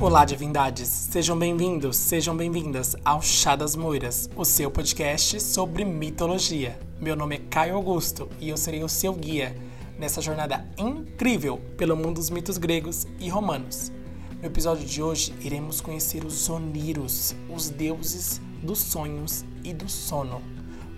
Olá, 0.00 0.24
divindades! 0.24 0.88
Sejam 0.88 1.38
bem-vindos, 1.38 1.96
sejam 1.98 2.34
bem-vindas 2.34 2.96
ao 3.04 3.20
Chá 3.20 3.54
das 3.54 3.76
Moiras, 3.76 4.30
o 4.34 4.46
seu 4.46 4.70
podcast 4.70 5.42
sobre 5.42 5.84
mitologia. 5.84 6.78
Meu 6.98 7.14
nome 7.14 7.36
é 7.36 7.38
Caio 7.50 7.74
Augusto 7.76 8.30
e 8.40 8.48
eu 8.48 8.56
serei 8.56 8.82
o 8.82 8.88
seu 8.88 9.12
guia 9.12 9.54
nessa 9.98 10.22
jornada 10.22 10.66
incrível 10.78 11.60
pelo 11.76 11.96
mundo 11.96 12.14
dos 12.14 12.30
mitos 12.30 12.56
gregos 12.56 13.06
e 13.20 13.28
romanos. 13.28 13.92
No 14.40 14.46
episódio 14.46 14.86
de 14.86 15.02
hoje, 15.02 15.34
iremos 15.42 15.82
conhecer 15.82 16.24
os 16.24 16.48
Oniros, 16.48 17.34
os 17.54 17.68
deuses 17.68 18.40
dos 18.62 18.78
sonhos 18.78 19.44
e 19.62 19.74
do 19.74 19.88
sono. 19.88 20.40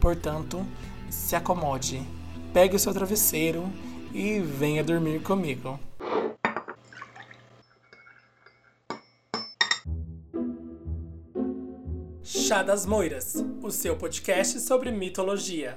Portanto, 0.00 0.64
se 1.10 1.34
acomode, 1.34 2.00
pegue 2.52 2.76
o 2.76 2.78
seu 2.78 2.94
travesseiro 2.94 3.64
e 4.16 4.40
venha 4.40 4.82
dormir 4.82 5.20
comigo. 5.20 5.78
Chá 12.24 12.62
das 12.62 12.86
Moiras, 12.86 13.44
o 13.62 13.70
seu 13.70 13.94
podcast 13.94 14.58
sobre 14.60 14.90
mitologia. 14.90 15.76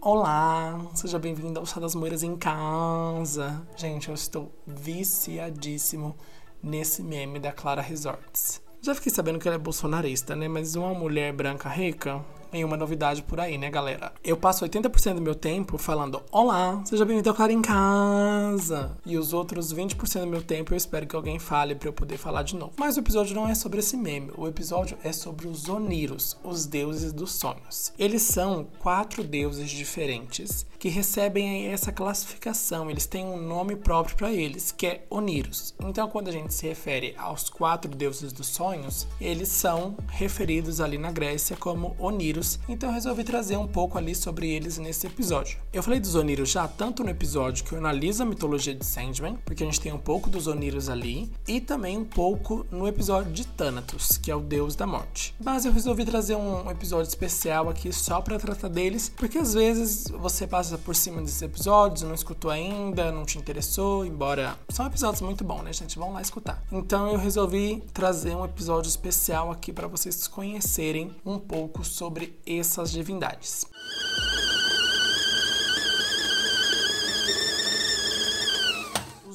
Olá, 0.00 0.80
seja 0.94 1.18
bem-vindo 1.18 1.60
ao 1.60 1.66
Chá 1.66 1.78
das 1.78 1.94
Moiras 1.94 2.22
em 2.22 2.38
casa. 2.38 3.68
Gente, 3.76 4.08
eu 4.08 4.14
estou 4.14 4.50
viciadíssimo 4.66 6.16
nesse 6.62 7.02
meme 7.02 7.38
da 7.38 7.52
Clara 7.52 7.82
Resorts. 7.82 8.62
Já 8.80 8.94
fiquei 8.94 9.12
sabendo 9.12 9.38
que 9.38 9.46
ela 9.46 9.56
é 9.56 9.60
bolsonarista, 9.60 10.34
né? 10.34 10.48
Mas 10.48 10.74
uma 10.74 10.94
mulher 10.94 11.34
branca 11.34 11.68
rica 11.68 12.24
nenhuma 12.52 12.76
novidade 12.76 13.22
por 13.22 13.40
aí, 13.40 13.58
né, 13.58 13.70
galera? 13.70 14.12
Eu 14.22 14.36
passo 14.36 14.64
80% 14.64 15.14
do 15.14 15.20
meu 15.20 15.34
tempo 15.34 15.78
falando 15.78 16.22
Olá, 16.30 16.82
seja 16.84 17.04
bem-vindo 17.04 17.28
ao 17.28 17.34
Claro 17.34 17.52
em 17.52 17.62
Casa. 17.62 18.96
E 19.04 19.16
os 19.16 19.32
outros 19.32 19.72
20% 19.72 20.20
do 20.20 20.26
meu 20.26 20.42
tempo 20.42 20.72
eu 20.72 20.76
espero 20.76 21.06
que 21.06 21.16
alguém 21.16 21.38
fale 21.38 21.74
para 21.74 21.88
eu 21.88 21.92
poder 21.92 22.16
falar 22.16 22.42
de 22.42 22.56
novo. 22.56 22.72
Mas 22.76 22.96
o 22.96 23.00
episódio 23.00 23.34
não 23.34 23.48
é 23.48 23.54
sobre 23.54 23.80
esse 23.80 23.96
meme. 23.96 24.32
O 24.36 24.46
episódio 24.46 24.96
é 25.02 25.12
sobre 25.12 25.48
os 25.48 25.68
Oniros, 25.68 26.36
os 26.42 26.66
deuses 26.66 27.12
dos 27.12 27.32
sonhos. 27.32 27.92
Eles 27.98 28.22
são 28.22 28.66
quatro 28.78 29.22
deuses 29.22 29.70
diferentes 29.70 30.66
que 30.78 30.88
recebem 30.88 31.66
essa 31.66 31.92
classificação. 31.92 32.90
Eles 32.90 33.06
têm 33.06 33.24
um 33.24 33.40
nome 33.40 33.76
próprio 33.76 34.16
para 34.16 34.32
eles, 34.32 34.72
que 34.72 34.86
é 34.86 35.06
Oniros. 35.10 35.74
Então, 35.80 36.08
quando 36.08 36.28
a 36.28 36.32
gente 36.32 36.54
se 36.54 36.66
refere 36.66 37.14
aos 37.18 37.48
quatro 37.48 37.90
deuses 37.94 38.32
dos 38.32 38.46
sonhos, 38.46 39.06
eles 39.20 39.48
são 39.48 39.96
referidos 40.08 40.80
ali 40.80 40.98
na 40.98 41.10
Grécia 41.10 41.56
como 41.56 41.96
Oniros 41.98 42.58
então 42.68 42.90
eu 42.90 42.94
resolvi 42.94 43.24
trazer 43.24 43.56
um 43.56 43.66
pouco 43.66 43.98
ali 43.98 44.14
sobre 44.14 44.50
eles 44.50 44.78
nesse 44.78 45.06
episódio. 45.06 45.58
Eu 45.72 45.82
falei 45.82 45.98
dos 45.98 46.14
Oniros 46.14 46.50
já 46.50 46.68
tanto 46.68 47.02
no 47.02 47.10
episódio 47.10 47.64
que 47.64 47.72
eu 47.72 47.78
analiso 47.78 48.22
a 48.22 48.26
mitologia 48.26 48.74
de 48.74 48.84
Sandman, 48.84 49.38
porque 49.44 49.62
a 49.62 49.66
gente 49.66 49.80
tem 49.80 49.92
um 49.92 49.98
pouco 49.98 50.28
dos 50.28 50.46
Oniros 50.46 50.88
ali, 50.88 51.30
e 51.46 51.60
também 51.60 51.96
um 51.96 52.04
pouco 52.04 52.66
no 52.70 52.86
episódio 52.86 53.32
de 53.32 53.46
Thanatos, 53.46 54.18
que 54.18 54.30
é 54.30 54.36
o 54.36 54.40
deus 54.40 54.76
da 54.76 54.86
morte. 54.86 55.34
Mas 55.42 55.64
eu 55.64 55.72
resolvi 55.72 56.04
trazer 56.04 56.36
um 56.36 56.70
episódio 56.70 57.08
especial 57.08 57.68
aqui 57.68 57.92
só 57.92 58.20
para 58.20 58.38
tratar 58.38 58.68
deles, 58.68 59.08
porque 59.16 59.38
às 59.38 59.54
vezes 59.54 60.08
você 60.08 60.46
passa 60.46 60.67
por 60.76 60.94
cima 60.94 61.22
desses 61.22 61.40
episódios, 61.40 62.02
não 62.02 62.14
escutou 62.14 62.50
ainda, 62.50 63.10
não 63.10 63.24
te 63.24 63.38
interessou, 63.38 64.04
embora 64.04 64.58
são 64.68 64.86
episódios 64.86 65.22
muito 65.22 65.44
bons, 65.44 65.62
né, 65.62 65.72
gente? 65.72 65.98
Vão 65.98 66.12
lá 66.12 66.20
escutar. 66.20 66.62
Então 66.70 67.08
eu 67.08 67.18
resolvi 67.18 67.82
trazer 67.92 68.34
um 68.34 68.44
episódio 68.44 68.88
especial 68.88 69.50
aqui 69.50 69.72
para 69.72 69.86
vocês 69.86 70.26
conhecerem 70.26 71.14
um 71.24 71.38
pouco 71.38 71.84
sobre 71.84 72.38
essas 72.46 72.90
divindades. 72.90 73.66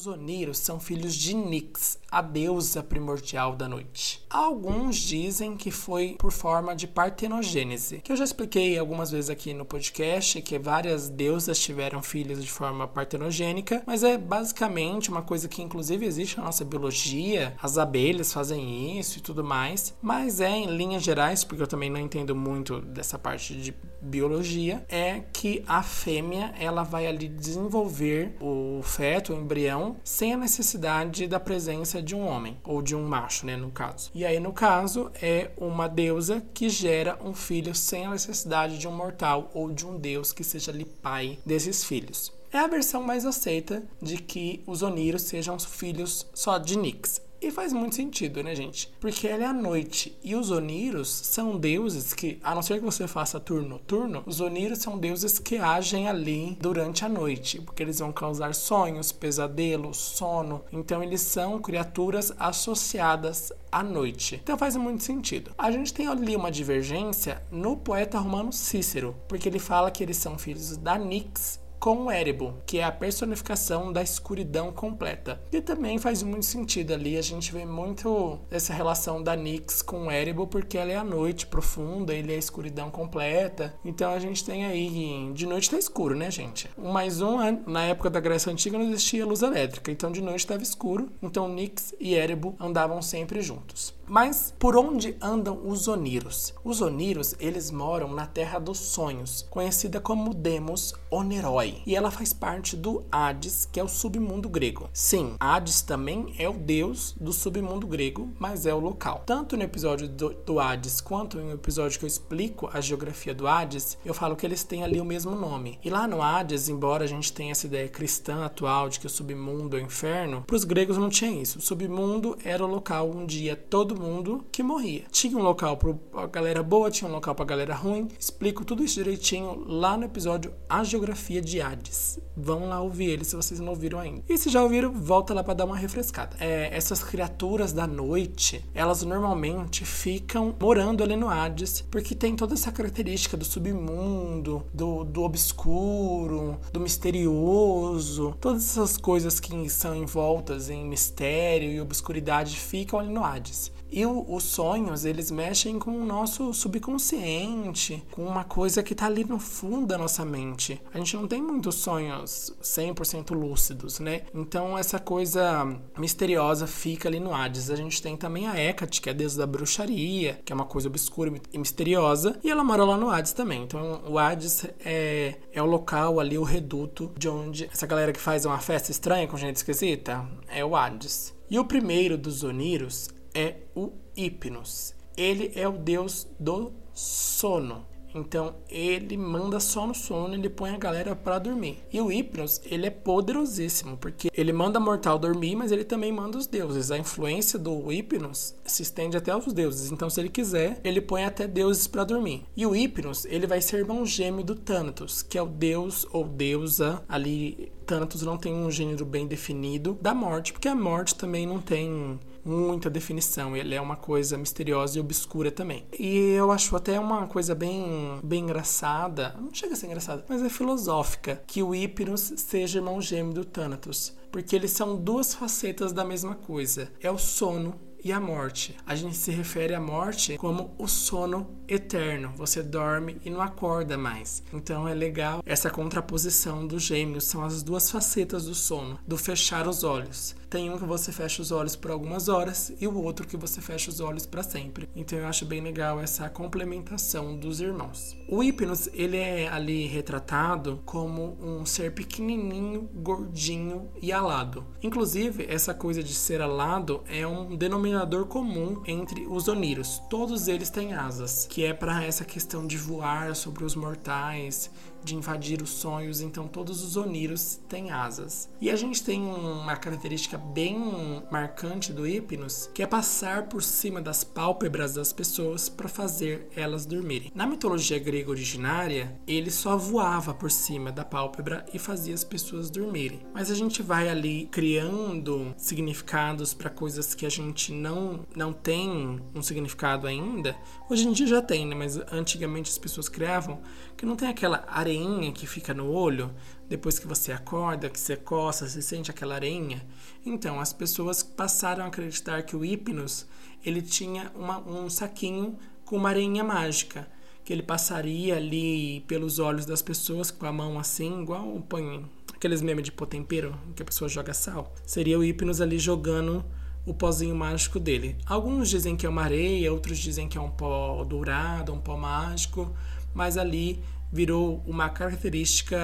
Os 0.03 0.07
Oniros 0.07 0.57
são 0.57 0.81
filhos 0.81 1.15
de 1.15 1.33
Nix, 1.33 1.97
a 2.11 2.21
deusa 2.21 2.83
primordial 2.83 3.55
da 3.55 3.69
noite. 3.69 4.21
Alguns 4.29 4.97
dizem 4.97 5.55
que 5.55 5.71
foi 5.71 6.17
por 6.19 6.29
forma 6.29 6.75
de 6.75 6.87
partenogênese, 6.87 7.99
que 7.99 8.11
eu 8.11 8.17
já 8.17 8.25
expliquei 8.25 8.77
algumas 8.77 9.11
vezes 9.11 9.29
aqui 9.29 9.53
no 9.53 9.63
podcast 9.63 10.41
que 10.41 10.59
várias 10.59 11.07
deusas 11.07 11.57
tiveram 11.57 12.03
filhos 12.03 12.43
de 12.43 12.51
forma 12.51 12.85
partenogênica, 12.85 13.81
mas 13.87 14.03
é 14.03 14.17
basicamente 14.17 15.09
uma 15.09 15.21
coisa 15.21 15.47
que 15.47 15.61
inclusive 15.61 16.05
existe 16.05 16.37
na 16.37 16.43
nossa 16.43 16.65
biologia, 16.65 17.55
as 17.63 17.77
abelhas 17.77 18.33
fazem 18.33 18.99
isso 18.99 19.19
e 19.19 19.21
tudo 19.21 19.41
mais, 19.41 19.93
mas 20.01 20.41
é 20.41 20.49
em 20.49 20.75
linhas 20.75 21.01
gerais, 21.01 21.45
porque 21.45 21.63
eu 21.63 21.67
também 21.67 21.89
não 21.89 22.01
entendo 22.01 22.35
muito 22.35 22.81
dessa 22.81 23.17
parte 23.17 23.55
de 23.55 23.73
biologia, 24.03 24.85
é 24.89 25.21
que 25.31 25.63
a 25.67 25.81
fêmea 25.81 26.53
ela 26.59 26.83
vai 26.83 27.07
ali 27.07 27.27
desenvolver 27.27 28.35
o 28.39 28.81
feto, 28.83 29.33
o 29.33 29.35
embrião, 29.35 29.95
sem 30.03 30.33
a 30.33 30.37
necessidade 30.37 31.27
da 31.27 31.39
presença 31.39 32.01
de 32.01 32.15
um 32.15 32.25
homem 32.25 32.57
ou 32.63 32.81
de 32.81 32.95
um 32.95 33.07
macho, 33.07 33.45
né, 33.45 33.55
no 33.55 33.71
caso. 33.71 34.11
E 34.13 34.25
aí, 34.25 34.39
no 34.39 34.53
caso, 34.53 35.11
é 35.21 35.51
uma 35.57 35.87
deusa 35.87 36.43
que 36.53 36.69
gera 36.69 37.17
um 37.23 37.33
filho 37.33 37.73
sem 37.73 38.05
a 38.05 38.11
necessidade 38.11 38.77
de 38.77 38.87
um 38.87 38.91
mortal 38.91 39.49
ou 39.53 39.71
de 39.71 39.85
um 39.85 39.97
deus 39.97 40.33
que 40.33 40.43
seja 40.43 40.71
ali 40.71 40.85
pai 40.85 41.39
desses 41.45 41.83
filhos. 41.83 42.31
É 42.53 42.59
a 42.59 42.67
versão 42.67 43.01
mais 43.01 43.25
aceita 43.25 43.81
de 43.99 44.17
que 44.17 44.61
os 44.67 44.83
Oniros 44.83 45.23
sejam 45.23 45.57
filhos 45.57 46.27
só 46.35 46.59
de 46.59 46.77
Nix. 46.77 47.19
E 47.43 47.51
faz 47.51 47.73
muito 47.73 47.95
sentido, 47.95 48.41
né, 48.41 48.55
gente? 48.55 48.89
Porque 49.01 49.27
ela 49.27 49.43
é 49.43 49.45
a 49.45 49.51
noite. 49.51 50.17
E 50.23 50.33
os 50.33 50.49
Oniros 50.49 51.09
são 51.09 51.57
deuses 51.57 52.13
que, 52.13 52.39
a 52.41 52.55
não 52.55 52.61
ser 52.61 52.79
que 52.79 52.85
você 52.85 53.05
faça 53.05 53.37
turno 53.37 53.67
noturno, 53.67 54.23
os 54.25 54.39
Oniros 54.39 54.79
são 54.79 54.97
deuses 54.97 55.39
que 55.39 55.57
agem 55.57 56.07
ali 56.07 56.57
durante 56.61 57.03
a 57.03 57.09
noite. 57.09 57.59
Porque 57.59 57.83
eles 57.83 57.99
vão 57.99 58.13
causar 58.13 58.55
sonhos, 58.55 59.11
pesadelos, 59.11 59.97
sono. 59.97 60.63
Então, 60.71 61.03
eles 61.03 61.19
são 61.19 61.59
criaturas 61.59 62.31
associadas 62.39 63.51
à 63.69 63.83
noite. 63.83 64.39
Então, 64.41 64.57
faz 64.57 64.77
muito 64.77 65.03
sentido. 65.03 65.51
A 65.57 65.69
gente 65.69 65.93
tem 65.93 66.07
ali 66.07 66.37
uma 66.37 66.49
divergência 66.49 67.43
no 67.51 67.75
poeta 67.75 68.19
romano 68.19 68.53
Cícero, 68.53 69.17
porque 69.27 69.49
ele 69.49 69.59
fala 69.59 69.91
que 69.91 70.01
eles 70.01 70.15
são 70.15 70.37
filhos 70.37 70.77
da 70.77 70.97
Nix 70.97 71.61
com 71.83 72.05
o 72.05 72.09
Erebo, 72.09 72.53
que 72.65 72.77
é 72.77 72.83
a 72.85 72.91
personificação 72.93 73.91
da 73.91 74.01
escuridão 74.01 74.71
completa. 74.71 75.41
E 75.51 75.59
também 75.59 75.97
faz 75.97 76.23
muito 76.23 76.45
sentido 76.45 76.93
ali, 76.93 77.17
a 77.17 77.21
gente 77.21 77.51
vê 77.51 77.65
muito 77.65 78.39
essa 78.49 78.73
relação 78.73 79.21
da 79.21 79.35
Nyx 79.35 79.81
com 79.81 80.07
o 80.07 80.09
Erebo, 80.11 80.47
porque 80.47 80.77
ela 80.77 80.93
é 80.93 80.95
a 80.95 81.03
noite 81.03 81.45
profunda, 81.45 82.13
ele 82.13 82.31
é 82.31 82.35
a 82.35 82.39
escuridão 82.39 82.89
completa. 82.89 83.73
Então 83.83 84.13
a 84.13 84.19
gente 84.19 84.45
tem 84.45 84.63
aí, 84.63 85.29
de 85.33 85.45
noite 85.45 85.69
tá 85.69 85.77
escuro, 85.77 86.15
né, 86.15 86.31
gente? 86.31 86.69
Um 86.77 86.89
mais 86.89 87.19
um, 87.19 87.35
na 87.67 87.83
época 87.83 88.09
da 88.09 88.21
Grécia 88.21 88.49
Antiga 88.49 88.77
não 88.77 88.85
existia 88.85 89.25
luz 89.25 89.41
elétrica, 89.41 89.91
então 89.91 90.09
de 90.09 90.21
noite 90.21 90.39
estava 90.39 90.63
escuro, 90.63 91.11
então 91.21 91.49
Nyx 91.49 91.93
e 91.99 92.15
Erebo 92.15 92.55
andavam 92.61 93.01
sempre 93.01 93.41
juntos. 93.41 93.93
Mas 94.13 94.53
por 94.59 94.77
onde 94.77 95.17
andam 95.19 95.59
os 95.65 95.87
Oniros? 95.87 96.53
Os 96.63 96.81
Oniros, 96.81 97.33
eles 97.39 97.71
moram 97.71 98.13
na 98.13 98.27
Terra 98.27 98.59
dos 98.59 98.77
Sonhos, 98.77 99.47
conhecida 99.49 99.99
como 99.99 100.35
Demos 100.35 100.93
Oneroi, 101.09 101.81
e 101.83 101.95
ela 101.95 102.11
faz 102.11 102.31
parte 102.31 102.75
do 102.75 103.03
Hades, 103.11 103.67
que 103.71 103.79
é 103.79 103.83
o 103.83 103.87
submundo 103.87 104.47
grego. 104.47 104.87
Sim, 104.93 105.33
Hades 105.39 105.81
também 105.81 106.31
é 106.37 106.47
o 106.47 106.53
deus 106.53 107.15
do 107.19 107.33
submundo 107.33 107.87
grego, 107.87 108.29
mas 108.37 108.67
é 108.67 108.73
o 108.73 108.79
local. 108.79 109.23
Tanto 109.25 109.57
no 109.57 109.63
episódio 109.63 110.07
do, 110.07 110.29
do 110.29 110.59
Hades 110.59 111.01
quanto 111.01 111.39
no 111.39 111.51
episódio 111.51 111.97
que 111.97 112.05
eu 112.05 112.07
explico 112.07 112.69
a 112.71 112.79
geografia 112.79 113.33
do 113.33 113.47
Hades, 113.47 113.97
eu 114.05 114.13
falo 114.13 114.35
que 114.35 114.45
eles 114.45 114.63
têm 114.63 114.83
ali 114.83 115.01
o 115.01 115.05
mesmo 115.05 115.31
nome. 115.31 115.79
E 115.83 115.89
lá 115.89 116.07
no 116.07 116.21
Hades, 116.21 116.69
embora 116.69 117.03
a 117.03 117.07
gente 117.07 117.33
tenha 117.33 117.51
essa 117.51 117.65
ideia 117.65 117.89
cristã 117.89 118.45
atual 118.45 118.89
de 118.89 118.99
que 118.99 119.07
o 119.07 119.09
submundo 119.09 119.75
é 119.75 119.81
o 119.81 119.83
inferno, 119.83 120.43
para 120.45 120.55
os 120.55 120.63
gregos 120.63 120.99
não 120.99 121.09
tinha 121.09 121.31
isso. 121.31 121.57
O 121.57 121.61
submundo 121.63 122.37
era 122.43 122.63
o 122.63 122.69
local 122.69 123.09
onde 123.09 123.45
ia 123.45 123.55
todo 123.55 123.93
todo 123.93 124.02
mundo 124.03 124.45
que 124.51 124.61
morria. 124.61 125.03
Tinha 125.11 125.37
um 125.37 125.41
local 125.41 125.77
para 125.77 125.95
a 126.23 126.27
galera 126.27 126.61
boa, 126.61 126.91
tinha 126.91 127.09
um 127.09 127.13
local 127.13 127.33
para 127.33 127.43
a 127.43 127.47
galera 127.47 127.73
ruim. 127.73 128.07
Explico 128.19 128.65
tudo 128.65 128.83
isso 128.83 128.95
direitinho 128.95 129.63
lá 129.67 129.97
no 129.97 130.05
episódio 130.05 130.53
A 130.67 130.83
Geografia 130.83 131.41
de 131.41 131.61
Hades. 131.61 132.19
Vão 132.35 132.67
lá 132.67 132.81
ouvir 132.81 133.11
ele 133.11 133.23
se 133.23 133.35
vocês 133.35 133.59
não 133.59 133.69
ouviram 133.69 133.99
ainda. 133.99 134.23
E 134.27 134.37
se 134.37 134.49
já 134.49 134.61
ouviram, 134.61 134.91
volta 134.91 135.33
lá 135.33 135.43
para 135.43 135.53
dar 135.53 135.65
uma 135.65 135.77
refrescada. 135.77 136.35
É, 136.39 136.75
essas 136.75 137.03
criaturas 137.03 137.71
da 137.71 137.87
noite, 137.87 138.63
elas 138.73 139.03
normalmente 139.03 139.85
ficam 139.85 140.53
morando 140.59 141.03
ali 141.03 141.15
no 141.15 141.29
Hades, 141.29 141.81
porque 141.91 142.15
tem 142.15 142.35
toda 142.35 142.55
essa 142.55 142.71
característica 142.71 143.37
do 143.37 143.45
submundo, 143.45 144.65
do, 144.73 145.03
do 145.03 145.21
obscuro, 145.21 146.59
do 146.71 146.79
misterioso, 146.79 148.35
todas 148.41 148.63
essas 148.63 148.97
coisas 148.97 149.39
que 149.39 149.69
são 149.69 149.95
envoltas 149.95 150.69
em 150.69 150.85
mistério 150.85 151.71
e 151.71 151.79
obscuridade 151.79 152.57
ficam 152.57 152.99
ali 152.99 153.13
no 153.13 153.23
Hades. 153.23 153.71
E 153.95 154.07
o, 154.07 154.25
os 154.27 154.43
sonhos, 154.45 155.05
eles 155.05 155.29
mexem 155.29 155.77
com 155.77 155.91
o 155.91 156.03
nosso 156.03 156.51
subconsciente, 156.51 158.03
com 158.09 158.25
uma 158.25 158.43
coisa 158.43 158.81
que 158.81 158.95
tá 158.95 159.05
ali 159.05 159.23
no 159.23 159.37
fundo 159.37 159.85
da 159.85 159.99
nossa 159.99 160.25
mente. 160.25 160.81
A 160.91 160.97
gente 160.97 161.15
não 161.15 161.27
tem 161.27 161.39
muitos 161.39 161.75
sonhos 161.75 162.51
100% 162.59 163.35
lúcidos, 163.35 163.99
né? 163.99 164.23
Então 164.33 164.75
essa 164.75 164.97
coisa 164.97 165.79
misteriosa 165.95 166.65
fica 166.65 167.07
ali 167.07 167.19
no 167.19 167.35
Hades. 167.35 167.69
A 167.69 167.75
gente 167.75 168.01
tem 168.01 168.17
também 168.17 168.47
a 168.47 168.59
Hecate, 168.59 168.99
que 168.99 169.09
é 169.09 169.11
a 169.11 169.15
deusa 169.15 169.37
da 169.37 169.45
bruxaria, 169.45 170.41
que 170.43 170.51
é 170.51 170.55
uma 170.55 170.65
coisa 170.65 170.87
obscura 170.87 171.31
e 171.51 171.57
misteriosa, 171.59 172.39
e 172.43 172.49
ela 172.49 172.63
mora 172.63 172.83
lá 172.83 172.97
no 172.97 173.11
Hades 173.11 173.33
também. 173.33 173.61
Então 173.61 174.01
o 174.07 174.17
Hades 174.17 174.65
é, 174.83 175.35
é 175.51 175.61
o 175.61 175.67
local 175.67 176.19
ali, 176.19 176.35
o 176.35 176.43
reduto 176.43 177.11
de 177.15 177.29
onde 177.29 177.69
essa 177.71 177.85
galera 177.85 178.11
que 178.11 178.19
faz 178.19 178.43
uma 178.43 178.57
festa 178.57 178.89
estranha 178.89 179.27
com 179.27 179.37
gente 179.37 179.57
esquisita 179.57 180.27
é 180.47 180.65
o 180.65 180.75
Hades. 180.75 181.31
E 181.47 181.59
o 181.59 181.65
primeiro 181.65 182.17
dos 182.17 182.43
Oniros 182.43 183.07
é 183.33 183.55
o 183.75 183.91
Hipnos. 184.15 184.93
Ele 185.15 185.51
é 185.55 185.67
o 185.67 185.73
deus 185.73 186.27
do 186.39 186.71
sono. 186.93 187.85
Então 188.15 188.55
ele 188.69 189.17
manda 189.17 189.59
só 189.59 189.87
no 189.87 189.95
sono, 189.95 190.35
ele 190.35 190.49
põe 190.49 190.71
a 190.71 190.77
galera 190.77 191.15
para 191.15 191.39
dormir. 191.39 191.79
E 191.91 191.99
o 191.99 192.11
Hipnos, 192.11 192.61
ele 192.65 192.85
é 192.85 192.89
poderosíssimo, 192.89 193.97
porque 193.97 194.29
ele 194.33 194.53
manda 194.53 194.79
mortal 194.79 195.17
dormir, 195.17 195.55
mas 195.55 195.71
ele 195.71 195.83
também 195.83 196.11
manda 196.11 196.37
os 196.37 196.45
deuses. 196.45 196.91
A 196.91 196.97
influência 196.97 197.57
do 197.57 197.91
Hipnos 197.91 198.55
se 198.65 198.83
estende 198.83 199.17
até 199.17 199.31
aos 199.31 199.51
deuses. 199.51 199.91
Então 199.91 200.09
se 200.09 200.19
ele 200.19 200.29
quiser, 200.29 200.79
ele 200.83 201.01
põe 201.01 201.25
até 201.25 201.47
deuses 201.47 201.87
para 201.87 202.03
dormir. 202.03 202.45
E 202.55 202.65
o 202.65 202.75
Hipnos, 202.75 203.25
ele 203.25 203.47
vai 203.47 203.61
ser 203.61 203.77
irmão 203.77 204.05
gêmeo 204.05 204.43
do 204.43 204.55
Thanatos, 204.55 205.23
que 205.23 205.37
é 205.37 205.41
o 205.41 205.47
deus 205.47 206.05
ou 206.11 206.25
deusa 206.25 207.03
ali 207.09 207.71
Thanatos 207.85 208.21
não 208.21 208.37
tem 208.37 208.53
um 208.53 208.71
gênero 208.71 209.05
bem 209.05 209.27
definido 209.27 209.97
da 210.01 210.13
morte, 210.13 210.53
porque 210.53 210.69
a 210.69 210.75
morte 210.75 211.15
também 211.15 211.45
não 211.45 211.59
tem 211.59 212.17
muita 212.43 212.89
definição. 212.89 213.55
Ele 213.55 213.75
é 213.75 213.81
uma 213.81 213.95
coisa 213.95 214.37
misteriosa 214.37 214.97
e 214.97 215.01
obscura 215.01 215.51
também. 215.51 215.85
E 215.97 216.31
eu 216.31 216.51
acho 216.51 216.75
até 216.75 216.99
uma 216.99 217.27
coisa 217.27 217.55
bem, 217.55 218.19
bem 218.23 218.43
engraçada, 218.43 219.35
não 219.39 219.53
chega 219.53 219.73
a 219.73 219.75
ser 219.75 219.87
engraçada, 219.87 220.25
mas 220.27 220.41
é 220.41 220.49
filosófica, 220.49 221.41
que 221.47 221.63
o 221.63 221.73
Hipnos 221.73 222.33
seja 222.37 222.79
irmão 222.79 223.01
gêmeo 223.01 223.33
do 223.33 223.45
Thanatos. 223.45 224.15
Porque 224.31 224.55
eles 224.55 224.71
são 224.71 224.95
duas 224.95 225.33
facetas 225.33 225.93
da 225.93 226.03
mesma 226.03 226.33
coisa. 226.33 226.91
É 226.99 227.11
o 227.11 227.17
sono 227.17 227.79
e 228.03 228.11
a 228.11 228.19
morte. 228.19 228.75
A 228.85 228.95
gente 228.95 229.15
se 229.15 229.31
refere 229.31 229.73
à 229.73 229.79
morte 229.79 230.37
como 230.37 230.75
o 230.77 230.87
sono 230.87 231.57
eterno. 231.67 232.33
Você 232.35 232.61
dorme 232.61 233.17
e 233.23 233.29
não 233.29 233.41
acorda 233.41 233.97
mais. 233.97 234.43
Então 234.51 234.87
é 234.87 234.93
legal 234.93 235.41
essa 235.45 235.69
contraposição 235.69 236.67
dos 236.67 236.83
gêmeos, 236.83 237.23
são 237.23 237.43
as 237.43 237.63
duas 237.63 237.89
facetas 237.89 238.45
do 238.45 238.53
sono, 238.53 238.99
do 239.07 239.17
fechar 239.17 239.67
os 239.67 239.83
olhos. 239.83 240.35
Tem 240.53 240.69
um 240.69 240.77
que 240.77 240.85
você 240.85 241.11
fecha 241.11 241.41
os 241.41 241.51
olhos 241.51 241.75
por 241.75 241.89
algumas 241.89 242.29
horas 242.29 242.71
e 242.79 242.85
o 242.85 242.95
outro 243.01 243.25
que 243.25 243.35
você 243.35 243.59
fecha 243.59 243.89
os 243.89 243.99
olhos 243.99 244.27
para 244.27 244.43
sempre. 244.43 244.87
Então 244.95 245.17
eu 245.17 245.25
acho 245.25 245.47
bem 245.47 245.59
legal 245.59 245.99
essa 245.99 246.29
complementação 246.29 247.35
dos 247.35 247.59
irmãos. 247.59 248.15
O 248.29 248.43
Hipnos, 248.43 248.87
ele 248.93 249.17
é 249.17 249.47
ali 249.47 249.87
retratado 249.87 250.79
como 250.85 251.35
um 251.41 251.65
ser 251.65 251.95
pequenininho, 251.95 252.87
gordinho 252.93 253.89
e 253.99 254.11
alado. 254.11 254.63
Inclusive, 254.83 255.43
essa 255.49 255.73
coisa 255.73 256.03
de 256.03 256.13
ser 256.13 256.39
alado 256.39 257.03
é 257.07 257.25
um 257.25 257.55
denominador 257.55 258.27
comum 258.27 258.83
entre 258.85 259.25
os 259.25 259.47
oniros. 259.47 260.03
Todos 260.07 260.47
eles 260.47 260.69
têm 260.69 260.93
asas, 260.93 261.47
que 261.49 261.65
é 261.65 261.73
para 261.73 262.03
essa 262.03 262.23
questão 262.23 262.67
de 262.67 262.77
voar 262.77 263.35
sobre 263.35 263.63
os 263.63 263.75
mortais, 263.75 264.69
de 265.03 265.15
invadir 265.15 265.61
os 265.61 265.69
sonhos, 265.69 266.21
então 266.21 266.47
todos 266.47 266.83
os 266.83 266.95
oniros 266.95 267.59
têm 267.67 267.91
asas. 267.91 268.49
E 268.61 268.69
a 268.69 268.75
gente 268.75 269.03
tem 269.03 269.21
uma 269.21 269.75
característica 269.75 270.37
bem 270.37 271.23
marcante 271.31 271.91
do 271.91 272.07
Hipnos, 272.07 272.69
que 272.73 272.83
é 272.83 272.87
passar 272.87 273.47
por 273.47 273.61
cima 273.61 274.01
das 274.01 274.23
pálpebras 274.23 274.93
das 274.93 275.13
pessoas 275.13 275.69
para 275.69 275.87
fazer 275.87 276.47
elas 276.55 276.85
dormirem. 276.85 277.31
Na 277.33 277.45
mitologia 277.45 277.99
grega 277.99 278.29
originária, 278.29 279.19
ele 279.27 279.51
só 279.51 279.77
voava 279.77 280.33
por 280.33 280.51
cima 280.51 280.91
da 280.91 281.03
pálpebra 281.03 281.65
e 281.73 281.79
fazia 281.79 282.13
as 282.13 282.23
pessoas 282.23 282.69
dormirem. 282.69 283.21
Mas 283.33 283.51
a 283.51 283.55
gente 283.55 283.81
vai 283.81 284.09
ali 284.09 284.47
criando 284.51 285.53
significados 285.57 286.53
para 286.53 286.69
coisas 286.69 287.13
que 287.13 287.25
a 287.25 287.29
gente 287.29 287.71
não 287.71 288.25
não 288.35 288.53
tem 288.53 289.21
um 289.33 289.41
significado 289.41 290.07
ainda. 290.07 290.55
Hoje 290.89 291.07
em 291.07 291.11
dia 291.11 291.27
já 291.27 291.41
tem, 291.41 291.65
né? 291.65 291.75
Mas 291.75 291.97
antigamente 292.11 292.69
as 292.69 292.77
pessoas 292.77 293.09
criavam 293.09 293.61
que 293.97 294.05
não 294.05 294.15
tem 294.15 294.27
aquela 294.27 294.63
areinha 294.93 295.31
que 295.31 295.47
fica 295.47 295.73
no 295.73 295.89
olho 295.91 296.31
depois 296.69 296.99
que 296.99 297.07
você 297.07 297.31
acorda, 297.31 297.89
que 297.89 297.99
você 297.99 298.15
coça, 298.15 298.67
você 298.67 298.81
sente 298.81 299.11
aquela 299.11 299.35
areinha. 299.35 299.85
Então, 300.25 300.59
as 300.59 300.71
pessoas 300.71 301.23
passaram 301.23 301.83
a 301.83 301.87
acreditar 301.87 302.43
que 302.43 302.55
o 302.55 302.63
hipnos 302.63 303.27
ele 303.65 303.81
tinha 303.81 304.31
uma, 304.35 304.59
um 304.59 304.89
saquinho 304.89 305.57
com 305.85 305.97
uma 305.97 306.09
areinha 306.09 306.43
mágica, 306.43 307.07
que 307.43 307.51
ele 307.51 307.63
passaria 307.63 308.37
ali 308.37 309.01
pelos 309.01 309.39
olhos 309.39 309.65
das 309.65 309.81
pessoas 309.81 310.31
com 310.31 310.45
a 310.45 310.51
mão 310.51 310.79
assim, 310.79 311.21
igual 311.21 311.61
põe 311.67 312.05
aqueles 312.33 312.61
memes 312.61 312.85
de 312.85 312.91
pôr 312.91 313.07
tempero, 313.07 313.55
que 313.75 313.81
a 313.81 313.85
pessoa 313.85 314.09
joga 314.09 314.33
sal. 314.33 314.73
Seria 314.85 315.17
o 315.17 315.23
hipnos 315.23 315.61
ali 315.61 315.77
jogando 315.77 316.43
o 316.85 316.93
pozinho 316.93 317.35
mágico 317.35 317.79
dele. 317.79 318.17
Alguns 318.25 318.69
dizem 318.69 318.95
que 318.95 319.05
é 319.05 319.09
uma 319.09 319.23
areia, 319.23 319.71
outros 319.71 319.97
dizem 319.97 320.27
que 320.27 320.37
é 320.37 320.41
um 320.41 320.49
pó 320.49 321.03
dourado, 321.03 321.73
um 321.73 321.79
pó 321.79 321.95
mágico, 321.95 322.73
mas 323.13 323.37
ali 323.37 323.81
virou 324.13 324.63
uma 324.67 324.89
característica 324.89 325.79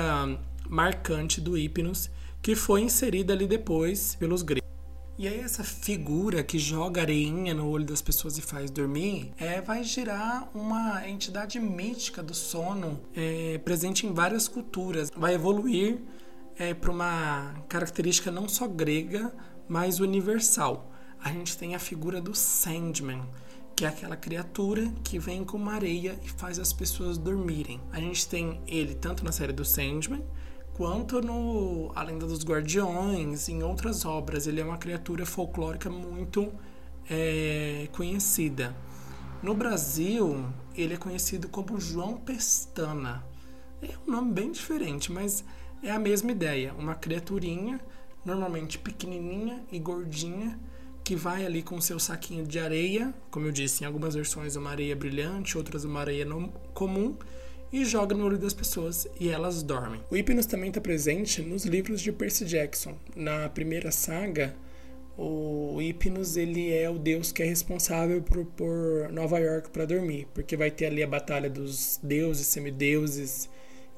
marcante 0.70 1.42
do 1.42 1.58
Hipnos 1.58 2.12
que 2.44 2.56
foi 2.56 2.82
inserida 2.82 3.34
ali 3.34 3.48
depois 3.48 4.14
pelos 4.16 4.44
gregos. 4.44 4.70
E 5.18 5.28
aí 5.28 5.40
essa 5.40 5.64
figura 5.64 6.44
que 6.44 6.60
joga 6.60 7.02
areinha 7.02 7.54
no 7.56 7.68
olho 7.68 7.84
das 7.84 8.02
pessoas 8.02 8.38
e 8.38 8.42
faz 8.42 8.70
dormir 8.70 9.34
é, 9.38 9.60
vai 9.60 9.84
gerar 9.84 10.50
uma 10.54 11.10
entidade 11.10 11.60
mítica 11.60 12.22
do 12.22 12.34
sono 12.34 13.02
é, 13.16 13.58
presente 13.58 14.06
em 14.06 14.14
várias 14.14 14.48
culturas. 14.48 15.10
Vai 15.18 15.34
evoluir 15.34 16.00
é, 16.58 16.74
para 16.74 16.92
uma 16.92 17.56
característica 17.68 18.30
não 18.30 18.48
só 18.48 18.68
grega, 18.68 19.34
mas 19.68 20.00
universal. 20.00 20.94
A 21.22 21.32
gente 21.32 21.58
tem 21.58 21.76
a 21.76 21.80
figura 21.80 22.22
do 22.22 22.34
Sandman, 22.34 23.24
que 23.80 23.86
é 23.86 23.88
aquela 23.88 24.18
criatura 24.18 24.92
que 25.06 25.18
vem 25.18 25.46
com 25.46 25.56
uma 25.56 25.72
areia 25.72 26.20
e 26.22 26.28
faz 26.28 26.60
as 26.60 26.74
pessoas 26.74 27.18
dormirem. 27.18 27.80
A 27.94 28.00
gente 28.02 28.28
tem 28.28 28.62
ele 28.68 28.94
tanto 28.94 29.24
na 29.24 29.32
série 29.32 29.54
do 29.54 29.64
Sandman 29.64 30.22
quanto 30.74 31.22
no 31.22 31.90
A 31.96 32.04
Lenda 32.04 32.28
dos 32.28 32.44
Guardiões, 32.44 33.48
em 33.48 33.64
outras 33.64 34.04
obras. 34.04 34.48
Ele 34.48 34.60
é 34.60 34.66
uma 34.66 34.78
criatura 34.78 35.26
folclórica 35.26 35.90
muito 35.90 36.52
é, 37.10 37.88
conhecida. 37.94 38.76
No 39.42 39.54
Brasil, 39.54 40.46
ele 40.76 40.96
é 40.96 40.98
conhecido 40.98 41.48
como 41.48 41.80
João 41.80 42.18
Pestana. 42.18 43.24
É 43.82 43.92
um 44.06 44.12
nome 44.12 44.34
bem 44.34 44.52
diferente, 44.52 45.10
mas 45.10 45.42
é 45.82 45.90
a 45.90 45.98
mesma 45.98 46.34
ideia. 46.34 46.74
Uma 46.78 46.96
criaturinha, 46.96 47.80
normalmente 48.26 48.78
pequenininha 48.78 49.64
e 49.72 49.80
gordinha, 49.80 50.60
que 51.10 51.16
vai 51.16 51.44
ali 51.44 51.64
com 51.64 51.82
seu 51.82 51.98
saquinho 51.98 52.46
de 52.46 52.60
areia, 52.60 53.12
como 53.32 53.48
eu 53.48 53.52
disse, 53.52 53.84
em 53.84 53.88
algumas 53.88 54.14
versões 54.14 54.56
uma 54.56 54.70
areia 54.70 54.96
brilhante, 54.96 55.58
outras 55.58 55.84
uma 55.84 56.02
areia 56.02 56.24
comum, 56.72 57.18
e 57.74 57.84
joga 57.84 58.16
no 58.16 58.24
olho 58.24 58.38
das 58.38 58.54
pessoas 58.54 59.08
e 59.20 59.28
elas 59.28 59.64
dormem. 59.64 60.02
O 60.12 60.16
Hipnos 60.16 60.46
também 60.46 60.70
está 60.70 60.80
presente 60.80 61.42
nos 61.42 61.66
livros 61.66 62.00
de 62.00 62.12
Percy 62.12 62.46
Jackson. 62.46 62.96
Na 63.16 63.50
primeira 63.50 63.90
saga, 63.90 64.56
o 65.18 65.82
Hipnos 65.82 66.38
ele 66.38 66.72
é 66.72 66.88
o 66.88 67.00
deus 67.00 67.32
que 67.32 67.42
é 67.42 67.46
responsável 67.48 68.22
por 68.22 68.46
pôr 68.46 69.12
Nova 69.12 69.40
York 69.40 69.72
para 69.72 69.86
dormir, 69.86 70.28
porque 70.32 70.56
vai 70.56 70.70
ter 70.70 70.86
ali 70.86 71.02
a 71.02 71.08
batalha 71.08 71.50
dos 71.50 72.00
deuses, 72.04 72.46
semideuses 72.46 73.50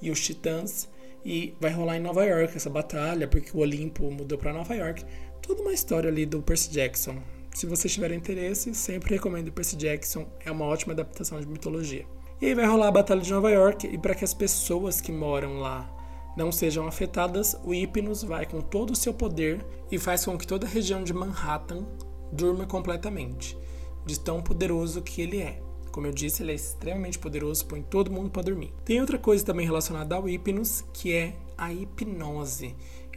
e 0.01 0.10
os 0.10 0.22
titãs 0.25 0.88
e 1.25 1.53
vai 1.60 1.72
rolar 1.72 1.98
em 1.98 2.01
Nova 2.01 2.24
York 2.24 2.56
essa 2.56 2.70
batalha, 2.70 3.27
porque 3.27 3.51
o 3.53 3.60
Olimpo 3.60 4.10
mudou 4.10 4.38
para 4.38 4.53
Nova 4.53 4.74
York 4.74 5.06
toda 5.51 5.63
uma 5.63 5.74
história 5.74 6.10
ali 6.10 6.25
do 6.25 6.41
Percy 6.41 6.72
Jackson. 6.72 7.17
Se 7.53 7.65
vocês 7.65 7.93
tiverem 7.93 8.17
interesse, 8.17 8.74
sempre 8.74 9.15
recomendo 9.15 9.51
Percy 9.51 9.75
Jackson, 9.75 10.25
é 10.46 10.50
uma 10.50 10.63
ótima 10.63 10.93
adaptação 10.93 11.41
de 11.41 11.46
mitologia. 11.46 12.05
E 12.39 12.46
aí 12.46 12.55
vai 12.55 12.65
rolar 12.65 12.88
a 12.88 12.91
Batalha 12.91 13.20
de 13.20 13.34
Nova 13.34 13.51
York, 13.51 13.86
e 13.86 13.98
para 13.98 14.15
que 14.15 14.24
as 14.24 14.34
pessoas 14.34 15.01
que 15.01 15.12
moram 15.12 15.60
lá 15.60 15.93
não 16.38 16.53
sejam 16.53 16.88
afetadas, 16.88 17.60
o 17.65 17.74
Hipnos 17.74 18.24
vai 18.24 18.46
com 18.46 18.62
todo 18.62 18.91
o 18.91 18.96
seu 18.96 19.13
poder 19.13 19.60
e 19.91 20.00
faz 20.00 20.24
com 20.24 20.38
que 20.38 20.48
toda 20.48 20.65
a 20.65 20.70
região 20.70 21.03
de 21.03 21.13
Manhattan 21.13 21.86
durma 22.31 22.65
completamente, 22.65 23.58
de 24.05 24.17
tão 24.17 24.41
poderoso 24.41 25.01
que 25.01 25.22
ele 25.22 25.41
é. 25.41 25.62
Como 25.91 26.08
eu 26.08 26.13
disse, 26.13 26.41
ele 26.43 26.53
é 26.53 26.55
extremamente 26.55 27.20
poderoso, 27.20 27.65
põe 27.65 27.81
todo 27.81 28.10
mundo 28.10 28.29
para 28.29 28.43
dormir. 28.43 28.74
Tem 28.86 29.01
outra 29.01 29.17
coisa 29.17 29.43
também 29.43 29.65
relacionada 29.65 30.15
ao 30.15 30.29
hipnos, 30.29 30.86
que 30.93 31.12
é 31.12 31.36
a 31.58 31.74
hipnose. 31.74 32.74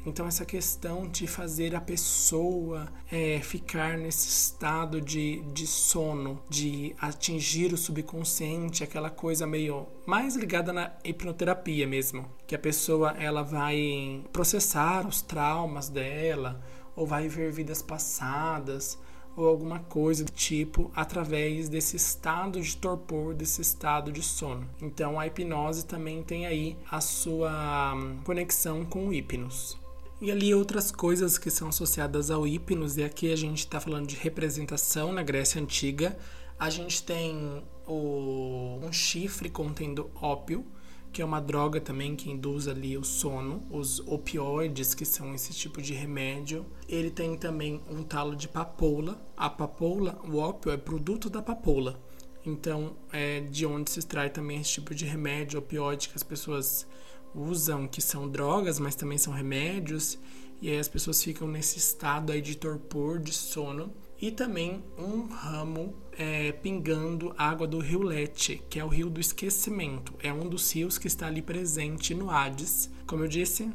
Então, 0.06 0.26
essa 0.26 0.44
questão 0.44 1.08
de 1.08 1.26
fazer 1.26 1.74
a 1.74 1.80
pessoa 1.80 2.88
é, 3.10 3.40
ficar 3.40 3.96
nesse 3.96 4.28
estado 4.28 5.00
de, 5.00 5.40
de 5.52 5.66
sono, 5.66 6.42
de 6.48 6.94
atingir 7.00 7.72
o 7.72 7.76
subconsciente, 7.76 8.84
aquela 8.84 9.08
coisa 9.08 9.46
meio 9.46 9.86
mais 10.04 10.36
ligada 10.36 10.72
na 10.72 10.92
hipnoterapia 11.02 11.86
mesmo, 11.86 12.28
que 12.46 12.54
a 12.54 12.58
pessoa 12.58 13.12
ela 13.18 13.42
vai 13.42 14.22
processar 14.30 15.06
os 15.06 15.22
traumas 15.22 15.88
dela, 15.88 16.60
ou 16.94 17.06
vai 17.06 17.26
ver 17.26 17.50
vidas 17.50 17.80
passadas, 17.80 18.98
ou 19.36 19.48
alguma 19.48 19.80
coisa 19.80 20.24
do 20.24 20.30
tipo 20.30 20.90
através 20.94 21.68
desse 21.68 21.96
estado 21.96 22.60
de 22.60 22.76
torpor, 22.76 23.34
desse 23.34 23.60
estado 23.62 24.12
de 24.12 24.22
sono. 24.22 24.68
Então 24.80 25.18
a 25.18 25.26
hipnose 25.26 25.86
também 25.86 26.22
tem 26.22 26.46
aí 26.46 26.76
a 26.90 27.00
sua 27.00 27.94
hum, 27.94 28.18
conexão 28.24 28.84
com 28.84 29.08
o 29.08 29.12
hipnos. 29.12 29.82
E 30.20 30.30
ali 30.30 30.54
outras 30.54 30.90
coisas 30.90 31.36
que 31.36 31.50
são 31.50 31.68
associadas 31.68 32.30
ao 32.30 32.46
hipnos, 32.46 32.96
e 32.96 33.02
aqui 33.02 33.32
a 33.32 33.36
gente 33.36 33.58
está 33.58 33.80
falando 33.80 34.06
de 34.06 34.16
representação 34.16 35.12
na 35.12 35.22
Grécia 35.22 35.60
Antiga. 35.60 36.16
A 36.58 36.70
gente 36.70 37.02
tem 37.02 37.64
o, 37.86 38.78
um 38.82 38.92
chifre 38.92 39.50
contendo 39.50 40.10
ópio, 40.14 40.64
que 41.12 41.20
é 41.20 41.24
uma 41.24 41.40
droga 41.40 41.80
também 41.80 42.16
que 42.16 42.30
induz 42.30 42.66
ali 42.66 42.96
o 42.96 43.04
sono, 43.04 43.64
os 43.70 44.00
opioides, 44.00 44.94
que 44.94 45.04
são 45.04 45.34
esse 45.34 45.52
tipo 45.52 45.82
de 45.82 45.92
remédio. 45.92 46.64
Ele 46.88 47.10
tem 47.10 47.36
também 47.36 47.82
um 47.90 48.02
talo 48.02 48.34
de 48.34 48.48
papoula. 48.48 49.20
A 49.36 49.50
papoula, 49.50 50.18
o 50.28 50.38
ópio 50.38 50.72
é 50.72 50.76
produto 50.76 51.28
da 51.28 51.42
papoula. 51.42 52.00
Então, 52.46 52.96
é 53.12 53.40
de 53.40 53.64
onde 53.64 53.90
se 53.90 53.98
extrai 53.98 54.28
também 54.28 54.60
esse 54.60 54.70
tipo 54.70 54.94
de 54.94 55.04
remédio 55.04 55.58
opioide 55.58 56.08
que 56.08 56.16
as 56.16 56.22
pessoas 56.22 56.86
usam, 57.34 57.86
que 57.88 58.00
são 58.00 58.28
drogas, 58.28 58.78
mas 58.78 58.94
também 58.94 59.18
são 59.18 59.32
remédios. 59.32 60.18
E 60.60 60.70
aí 60.70 60.78
as 60.78 60.88
pessoas 60.88 61.22
ficam 61.22 61.48
nesse 61.48 61.78
estado 61.78 62.32
aí 62.32 62.40
de 62.40 62.56
torpor, 62.56 63.18
de 63.18 63.32
sono 63.32 63.92
e 64.20 64.30
também 64.30 64.82
um 64.96 65.26
ramo 65.26 65.94
é, 66.16 66.52
pingando 66.52 67.34
água 67.36 67.66
do 67.66 67.78
rio 67.78 68.02
Lete, 68.02 68.62
que 68.70 68.78
é 68.78 68.84
o 68.84 68.88
rio 68.88 69.10
do 69.10 69.20
esquecimento. 69.20 70.14
É 70.20 70.32
um 70.32 70.48
dos 70.48 70.72
rios 70.72 70.96
que 70.96 71.06
está 71.06 71.26
ali 71.26 71.42
presente 71.42 72.14
no 72.14 72.30
Hades. 72.30 72.90
Como 73.06 73.24
eu 73.24 73.28
disse, 73.28 73.70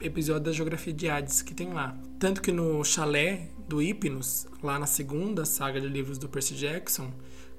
episódio 0.00 0.44
da 0.44 0.52
geografia 0.52 0.92
de 0.92 1.08
Hades 1.08 1.40
que 1.40 1.54
tem 1.54 1.72
lá. 1.72 1.98
Tanto 2.18 2.42
que 2.42 2.52
no 2.52 2.84
chalé 2.84 3.48
do 3.68 3.80
Hipnos, 3.80 4.46
lá 4.62 4.78
na 4.78 4.86
segunda 4.86 5.44
saga 5.44 5.80
de 5.80 5.88
livros 5.88 6.18
do 6.18 6.28
Percy 6.28 6.54
Jackson, 6.54 7.10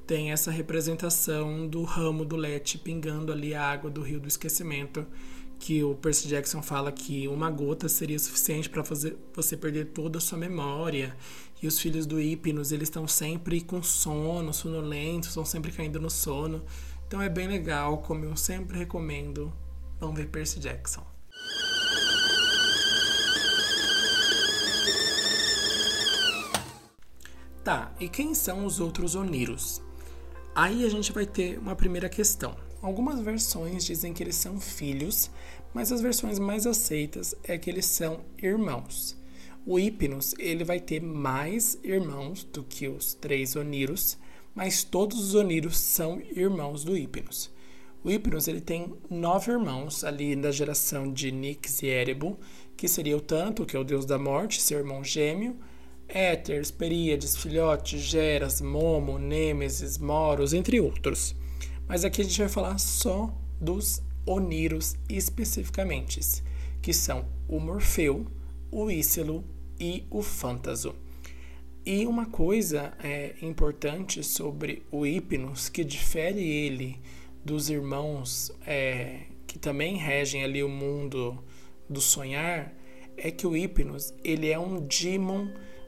tem 0.06 0.32
essa 0.32 0.52
representação 0.52 1.68
do 1.68 1.84
ramo 1.84 2.24
do 2.24 2.36
Lete 2.36 2.78
pingando 2.78 3.32
ali 3.32 3.54
a 3.54 3.64
água 3.64 3.90
do 3.90 4.02
rio 4.02 4.20
do 4.20 4.28
esquecimento 4.28 5.06
que 5.60 5.84
o 5.84 5.96
Percy 5.96 6.28
Jackson 6.28 6.62
fala 6.62 6.92
que 6.92 7.28
uma 7.28 7.50
gota 7.50 7.90
seria 7.90 8.18
suficiente 8.20 8.70
para 8.70 8.84
fazer 8.84 9.18
você 9.34 9.58
perder 9.58 9.86
toda 9.88 10.18
a 10.18 10.22
sua 10.22 10.38
memória. 10.38 11.16
E 11.62 11.68
os 11.68 11.80
filhos 11.80 12.06
do 12.06 12.20
Hipnos, 12.20 12.72
eles 12.72 12.88
estão 12.88 13.08
sempre 13.08 13.62
com 13.62 13.82
sono, 13.82 14.54
sonolentos, 14.54 15.30
estão 15.30 15.46
sempre 15.46 15.72
caindo 15.72 16.00
no 16.00 16.10
sono. 16.10 16.64
Então 17.08 17.22
é 17.22 17.30
bem 17.30 17.48
legal, 17.48 18.00
como 18.00 18.26
eu 18.26 18.36
sempre 18.36 18.78
recomendo, 18.78 19.52
vão 20.00 20.14
ver 20.14 20.28
Percy 20.28 20.60
Jackson. 20.60 21.06
Tá, 27.64 27.92
e 28.00 28.08
quem 28.08 28.34
são 28.34 28.66
os 28.66 28.80
outros 28.80 29.16
Oniros? 29.16 29.82
Aí 30.56 30.86
a 30.86 30.90
gente 30.90 31.12
vai 31.12 31.26
ter 31.26 31.60
uma 31.60 31.76
primeira 31.76 32.08
questão. 32.08 32.56
Algumas 32.82 33.20
versões 33.20 33.84
dizem 33.84 34.14
que 34.14 34.22
eles 34.22 34.36
são 34.36 34.60
filhos, 34.60 35.32
mas 35.74 35.92
as 35.92 36.00
versões 36.00 36.38
mais 36.38 36.68
aceitas 36.68 37.36
é 37.44 37.58
que 37.58 37.70
eles 37.70 37.86
são 37.86 38.22
irmãos. 38.42 39.18
O 39.66 39.80
Hipnos 39.80 40.34
ele 40.40 40.64
vai 40.64 40.80
ter 40.80 41.02
mais 41.02 41.78
irmãos 41.84 42.44
do 42.44 42.64
que 42.64 42.88
os 42.88 43.14
três 43.14 43.56
Oniros, 43.56 44.18
mas 44.56 44.84
todos 44.84 45.20
os 45.20 45.36
Oniros 45.36 45.78
são 45.78 46.22
irmãos 46.22 46.84
do 46.84 46.96
Hipnos. 46.96 47.52
O 48.04 48.12
Hipnos 48.12 48.48
ele 48.48 48.62
tem 48.62 48.94
nove 49.10 49.52
irmãos 49.52 50.04
ali 50.04 50.36
da 50.36 50.52
geração 50.52 51.12
de 51.12 51.32
Nix 51.32 51.82
e 51.82 51.88
Erebu, 51.88 52.40
que 52.78 52.88
seria 52.88 53.18
o 53.18 53.22
Tanto, 53.22 53.66
que 53.66 53.76
é 53.76 53.80
o 53.80 53.84
deus 53.84 54.06
da 54.06 54.18
morte, 54.18 54.62
seu 54.62 54.78
irmão 54.78 55.04
gêmeo, 55.04 55.58
Éter, 56.08 56.72
Períades, 56.74 57.36
Filhote, 57.36 57.98
Geras, 57.98 58.62
Momo, 58.62 59.20
Nêmesis, 59.20 59.98
Moros, 59.98 60.54
entre 60.54 60.80
outros. 60.80 61.36
Mas 61.88 62.04
aqui 62.04 62.22
a 62.22 62.24
gente 62.24 62.40
vai 62.40 62.50
falar 62.50 62.78
só 62.78 63.34
dos 63.62 64.02
Oniros 64.26 64.98
especificamente, 65.10 66.44
que 66.82 66.94
são 66.94 67.26
o 67.48 67.60
Morfeu, 67.60 68.28
o 68.70 68.92
Ícelo 68.92 69.44
e 69.80 70.06
o 70.10 70.22
Fantaso. 70.22 70.94
E 71.86 72.06
uma 72.06 72.26
coisa 72.26 72.94
é, 73.02 73.36
importante 73.42 74.22
sobre 74.22 74.86
o 74.92 75.06
Hipnos, 75.06 75.70
que 75.70 75.86
difere 75.86 76.42
ele 76.46 77.00
dos 77.46 77.70
irmãos 77.70 78.52
é, 78.66 79.22
que 79.48 79.58
também 79.58 79.96
regem 79.96 80.44
ali 80.44 80.62
o 80.62 80.68
mundo 80.68 81.42
do 81.90 82.02
sonhar, 82.02 82.74
é 83.16 83.32
que 83.32 83.48
o 83.48 83.56
Hipnos 83.56 84.14
ele 84.22 84.50
é 84.50 84.60
um 84.60 84.82
demon 84.82 85.48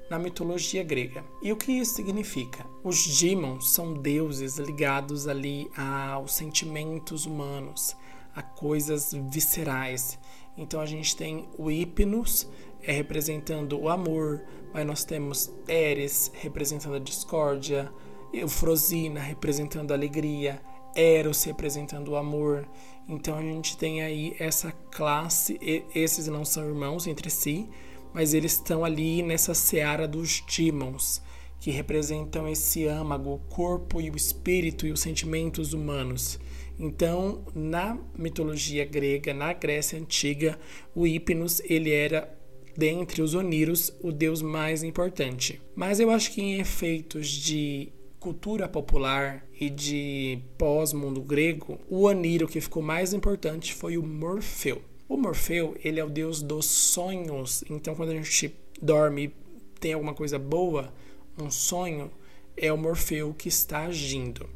na 0.09 0.17
mitologia 0.17 0.83
grega. 0.83 1.23
E 1.41 1.51
o 1.51 1.57
que 1.57 1.71
isso 1.71 1.95
significa? 1.95 2.65
Os 2.83 3.19
demons 3.19 3.71
são 3.71 3.93
deuses 3.93 4.57
ligados 4.57 5.27
ali 5.27 5.69
aos 5.77 6.33
sentimentos 6.33 7.25
humanos, 7.25 7.95
a 8.35 8.41
coisas 8.41 9.13
viscerais. 9.29 10.17
Então 10.57 10.81
a 10.81 10.85
gente 10.85 11.15
tem 11.15 11.47
o 11.57 11.69
Hipnos 11.69 12.49
é, 12.81 12.91
representando 12.91 13.79
o 13.79 13.89
amor, 13.89 14.41
mas 14.73 14.85
nós 14.85 15.03
temos 15.03 15.51
Eres 15.67 16.31
representando 16.35 16.95
a 16.95 16.99
discórdia, 16.99 17.91
Eufrosina 18.33 19.19
representando 19.19 19.91
a 19.91 19.95
alegria, 19.95 20.61
Eros 20.95 21.43
representando 21.43 22.09
o 22.09 22.15
amor. 22.15 22.67
Então 23.07 23.37
a 23.37 23.41
gente 23.41 23.77
tem 23.77 24.01
aí 24.01 24.35
essa 24.39 24.71
classe, 24.91 25.59
esses 25.93 26.27
não 26.27 26.45
são 26.45 26.67
irmãos 26.67 27.07
entre 27.07 27.29
si, 27.29 27.69
mas 28.13 28.33
eles 28.33 28.53
estão 28.53 28.83
ali 28.83 29.21
nessa 29.21 29.53
seara 29.53 30.07
dos 30.07 30.41
demons, 30.41 31.21
que 31.59 31.71
representam 31.71 32.47
esse 32.47 32.85
âmago, 32.85 33.33
o 33.33 33.39
corpo 33.39 33.99
e 33.99 34.09
o 34.09 34.15
espírito 34.15 34.87
e 34.87 34.91
os 34.91 35.01
sentimentos 35.01 35.73
humanos. 35.73 36.39
Então, 36.79 37.43
na 37.53 37.97
mitologia 38.17 38.85
grega, 38.85 39.33
na 39.33 39.51
Grécia 39.51 39.99
antiga, 39.99 40.57
o 40.95 41.05
Hipnos 41.05 41.59
ele 41.65 41.91
era 41.91 42.33
dentre 42.77 43.21
os 43.21 43.33
Oniros 43.33 43.93
o 44.01 44.11
deus 44.11 44.41
mais 44.41 44.83
importante. 44.83 45.61
Mas 45.75 45.99
eu 45.99 46.09
acho 46.09 46.31
que 46.31 46.41
em 46.41 46.59
efeitos 46.59 47.27
de 47.27 47.91
cultura 48.19 48.67
popular 48.67 49.45
e 49.59 49.69
de 49.69 50.39
pós-mundo 50.57 51.21
grego, 51.21 51.77
o 51.89 52.03
Oniro 52.03 52.47
que 52.47 52.61
ficou 52.61 52.81
mais 52.81 53.13
importante 53.13 53.73
foi 53.73 53.97
o 53.97 54.03
Morfeu. 54.03 54.81
O 55.09 55.17
Morfeu, 55.17 55.75
ele 55.83 55.99
é 55.99 56.05
o 56.05 56.09
deus 56.09 56.39
dos 56.39 56.67
sonhos. 56.67 57.63
Então, 57.67 57.95
quando 57.95 58.11
a 58.11 58.13
gente 58.13 58.55
dorme 58.79 59.23
e 59.23 59.33
tem 59.79 59.93
alguma 59.93 60.13
coisa 60.13 60.37
boa, 60.37 60.93
um 61.35 61.49
sonho, 61.49 62.11
é 62.55 62.71
o 62.71 62.77
Morfeu 62.77 63.33
que 63.33 63.49
está 63.49 63.85
agindo. 63.85 64.47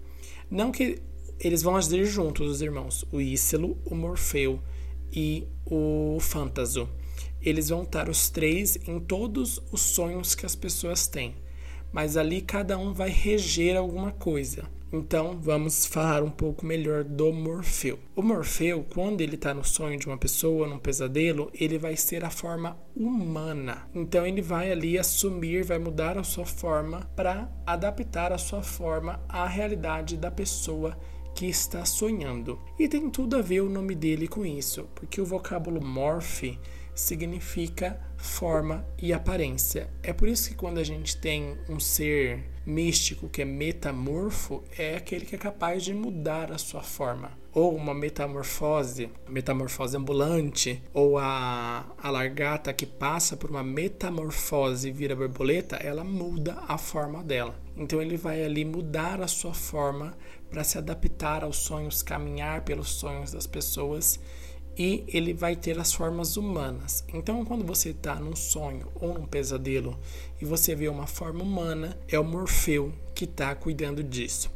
Não 0.52 0.72
que 0.72 1.02
eles 1.40 1.64
vão 1.64 1.76
agir 1.76 2.06
juntos, 2.06 2.48
os 2.48 2.62
irmãos, 2.62 3.04
o 3.12 3.20
Ícelo, 3.20 3.76
o 3.84 3.96
Morfeu 3.96 4.60
e 5.12 5.48
o 5.66 6.20
Fantaso. 6.20 6.88
Eles 7.42 7.70
vão 7.70 7.82
estar 7.82 8.08
os 8.08 8.30
três 8.30 8.78
em 8.88 9.00
todos 9.00 9.60
os 9.72 9.82
sonhos 9.82 10.36
que 10.36 10.46
as 10.46 10.56
pessoas 10.56 11.08
têm, 11.08 11.34
mas 11.92 12.16
ali 12.16 12.42
cada 12.42 12.78
um 12.78 12.94
vai 12.94 13.10
reger 13.10 13.76
alguma 13.76 14.12
coisa. 14.12 14.70
Então, 14.96 15.40
vamos 15.42 15.88
falar 15.88 16.22
um 16.22 16.30
pouco 16.30 16.64
melhor 16.64 17.04
do 17.04 17.34
Morfeu. 17.34 17.98
O 18.16 18.22
Morfeu, 18.22 18.86
quando 18.94 19.22
ele 19.22 19.34
está 19.34 19.52
no 19.52 19.64
sonho 19.64 19.98
de 19.98 20.06
uma 20.06 20.20
pessoa, 20.20 20.68
num 20.68 20.78
pesadelo, 20.78 21.50
ele 21.52 21.80
vai 21.80 21.96
ser 21.96 22.24
a 22.24 22.30
forma 22.30 22.78
humana. 22.96 23.90
Então, 23.96 24.24
ele 24.24 24.40
vai 24.40 24.72
ali 24.72 25.00
assumir, 25.00 25.64
vai 25.64 25.80
mudar 25.80 26.16
a 26.16 26.24
sua 26.24 26.46
forma 26.46 27.10
para 27.16 27.52
adaptar 27.66 28.32
a 28.32 28.38
sua 28.38 28.62
forma 28.62 29.20
à 29.28 29.48
realidade 29.48 30.16
da 30.16 30.30
pessoa 30.30 30.96
que 31.34 31.48
está 31.48 31.84
sonhando. 31.86 32.60
E 32.78 32.88
tem 32.88 33.10
tudo 33.10 33.36
a 33.36 33.42
ver 33.42 33.62
o 33.62 33.70
nome 33.70 33.96
dele 33.96 34.28
com 34.28 34.46
isso, 34.46 34.88
porque 34.94 35.20
o 35.20 35.26
vocábulo 35.26 35.84
morphe 35.84 36.60
significa 36.94 38.00
forma 38.16 38.86
e 39.02 39.12
aparência. 39.12 39.90
É 40.04 40.14
por 40.14 40.28
isso 40.28 40.50
que 40.50 40.56
quando 40.56 40.78
a 40.78 40.84
gente 40.84 41.18
tem 41.18 41.58
um 41.68 41.80
ser 41.80 42.53
místico 42.66 43.30
que 43.30 43.42
é 43.42 43.46
metamorfo, 43.46 44.64
é 44.78 44.96
aquele 44.96 45.26
que 45.26 45.36
é 45.36 45.38
capaz 45.38 45.84
de 45.84 45.94
mudar 45.94 46.52
a 46.52 46.58
sua 46.58 46.82
forma. 46.82 47.32
Ou 47.54 47.76
uma 47.76 47.94
metamorfose, 47.94 49.10
metamorfose 49.30 49.96
ambulante, 49.96 50.82
ou 50.94 51.20
a, 51.20 51.86
a 52.02 52.10
largata 52.10 52.74
que 52.74 52.86
passa 52.86 53.38
por 53.38 53.50
uma 53.50 53.64
metamorfose 53.64 54.90
e 54.90 54.92
vira 54.92 55.16
borboleta, 55.16 55.76
ela 55.76 56.04
muda 56.04 56.58
a 56.68 56.78
forma 56.78 57.24
dela. 57.24 57.60
Então 57.78 58.02
ele 58.02 58.18
vai 58.18 58.44
ali 58.44 58.66
mudar 58.66 59.22
a 59.22 59.28
sua 59.28 59.54
forma 59.54 60.18
para 60.50 60.64
se 60.64 60.78
adaptar 60.78 61.44
aos 61.44 61.58
sonhos, 61.58 62.02
caminhar 62.02 62.62
pelos 62.62 62.90
sonhos 62.90 63.32
das 63.32 63.46
pessoas 63.46 64.20
e 64.78 65.04
ele 65.08 65.34
vai 65.34 65.56
ter 65.56 65.80
as 65.80 65.94
formas 65.94 66.38
humanas. 66.38 67.04
Então, 67.14 67.46
quando 67.46 67.66
você 67.66 67.90
está 67.90 68.16
num 68.16 68.36
sonho 68.36 68.88
ou 68.96 69.14
num 69.14 69.26
pesadelo 69.26 69.98
e 70.42 70.46
você 70.46 70.76
vê 70.76 70.88
uma 70.88 71.08
forma 71.08 71.44
humana, 71.44 71.98
é 72.08 72.20
o 72.20 72.24
Morfeu 72.24 72.92
que 73.16 73.26
está 73.26 73.54
cuidando 73.56 74.04
disso. 74.04 74.52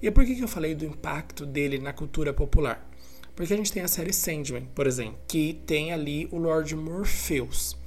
E 0.00 0.10
por 0.10 0.24
que, 0.24 0.34
que 0.34 0.44
eu 0.44 0.48
falei 0.48 0.74
do 0.74 0.84
impacto 0.84 1.44
dele 1.44 1.78
na 1.78 1.92
cultura 1.92 2.32
popular? 2.32 2.88
Porque 3.34 3.54
a 3.54 3.56
gente 3.56 3.72
tem 3.72 3.82
a 3.84 3.88
série 3.88 4.12
Sandman, 4.12 4.66
por 4.74 4.86
exemplo, 4.86 5.18
que 5.28 5.62
tem 5.64 5.92
ali 5.92 6.28
o 6.32 6.38
Lord 6.38 6.74
Morpheus. 6.74 7.77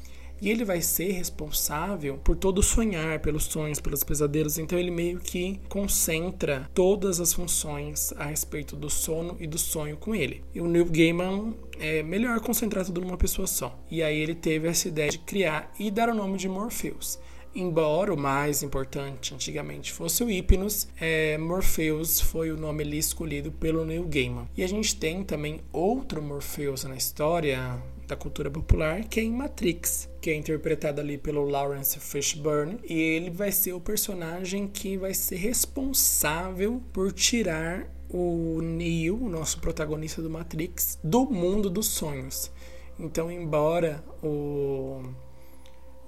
E 0.42 0.50
ele 0.50 0.66
vai 0.66 0.82
ser 0.82 1.12
responsável 1.12 2.18
por 2.18 2.36
todo 2.36 2.64
sonhar, 2.64 3.20
pelos 3.20 3.44
sonhos, 3.44 3.80
pelos 3.80 4.04
pesadelos. 4.04 4.58
Então 4.58 4.78
ele 4.78 4.90
meio 4.90 5.20
que 5.20 5.62
concentra 5.70 6.68
todas 6.74 7.20
as 7.20 7.32
funções 7.32 8.12
a 8.14 8.26
respeito 8.26 8.76
do 8.76 8.90
sono 8.90 9.38
e 9.40 9.46
do 9.46 9.60
sonho 9.60 9.98
com 9.98 10.16
ele. 10.16 10.44
E 10.54 10.60
o 10.60 10.68
Neil 10.68 10.86
Gaiman 10.86 11.54
é 11.80 12.02
melhor 12.02 12.40
concentrar 12.40 12.86
tudo 12.86 13.02
numa 13.02 13.18
pessoa 13.18 13.46
só. 13.46 13.80
E 13.90 14.02
aí 14.02 14.20
ele 14.20 14.36
teve 14.36 14.68
essa 14.68 14.88
ideia 14.88 15.12
de 15.12 15.20
criar 15.20 15.72
e 15.80 15.92
dar 15.92 16.10
o 16.10 16.16
nome 16.16 16.38
de 16.38 16.50
Morpheus. 16.50 17.20
Embora 17.54 18.14
o 18.14 18.18
mais 18.18 18.64
importante 18.64 19.34
antigamente 19.34 19.92
fosse 19.92 20.24
o 20.24 20.30
Hypnos, 20.30 20.88
é, 21.00 21.38
Morpheus 21.38 22.22
foi 22.22 22.50
o 22.50 22.58
nome 22.58 22.84
ali 22.84 22.98
escolhido 22.98 23.52
pelo 23.52 23.84
Neil 23.84 24.08
Gaiman. 24.08 24.48
E 24.56 24.64
a 24.64 24.68
gente 24.68 24.96
tem 24.96 25.22
também 25.24 25.60
outro 25.72 26.22
Morpheus 26.22 26.86
na 26.86 26.96
história 26.96 27.78
da 28.12 28.16
cultura 28.18 28.52
popular, 28.52 29.06
que 29.06 29.22
é 29.22 29.24
em 29.24 29.32
Matrix, 29.32 30.10
que 30.20 30.30
é 30.30 30.36
interpretado 30.36 31.00
ali 31.00 31.18
pelo 31.18 31.46
Lawrence 31.46 31.98
Fishburne, 31.98 32.78
e 32.84 32.94
ele 32.94 33.30
vai 33.30 33.54
ser 33.54 33.72
o 33.72 33.80
personagem 33.80 34.68
que 34.68 34.98
vai 34.98 35.14
ser 35.14 35.38
responsável 35.38 36.84
por 36.92 37.14
tirar 37.14 37.90
o 38.10 38.60
Neo, 38.62 39.16
o 39.16 39.30
nosso 39.30 39.60
protagonista 39.62 40.22
do 40.22 40.30
Matrix, 40.30 41.00
do 41.02 41.26
mundo 41.26 41.70
dos 41.70 41.88
sonhos. 41.88 42.52
Então, 43.00 43.32
embora 43.32 44.04
o 44.22 45.02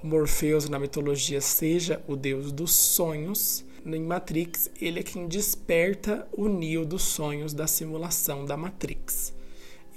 Morpheus 0.03 0.67
na 0.67 0.77
mitologia 0.77 1.39
seja 1.39 2.03
o 2.05 2.17
deus 2.17 2.51
dos 2.51 2.75
sonhos, 2.75 3.63
em 3.86 4.03
Matrix 4.03 4.69
ele 4.81 5.00
é 5.00 5.03
quem 5.03 5.25
desperta 5.25 6.27
o 6.33 6.50
Neo 6.50 6.86
dos 6.86 7.03
sonhos 7.03 7.53
da 7.53 7.65
simulação 7.65 8.43
da 8.43 8.57
Matrix. 8.57 9.33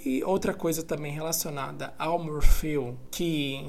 E 0.07 0.23
outra 0.23 0.53
coisa 0.53 0.81
também 0.83 1.11
relacionada 1.11 1.93
ao 1.99 2.17
Morfeu, 2.17 2.97
que 3.11 3.61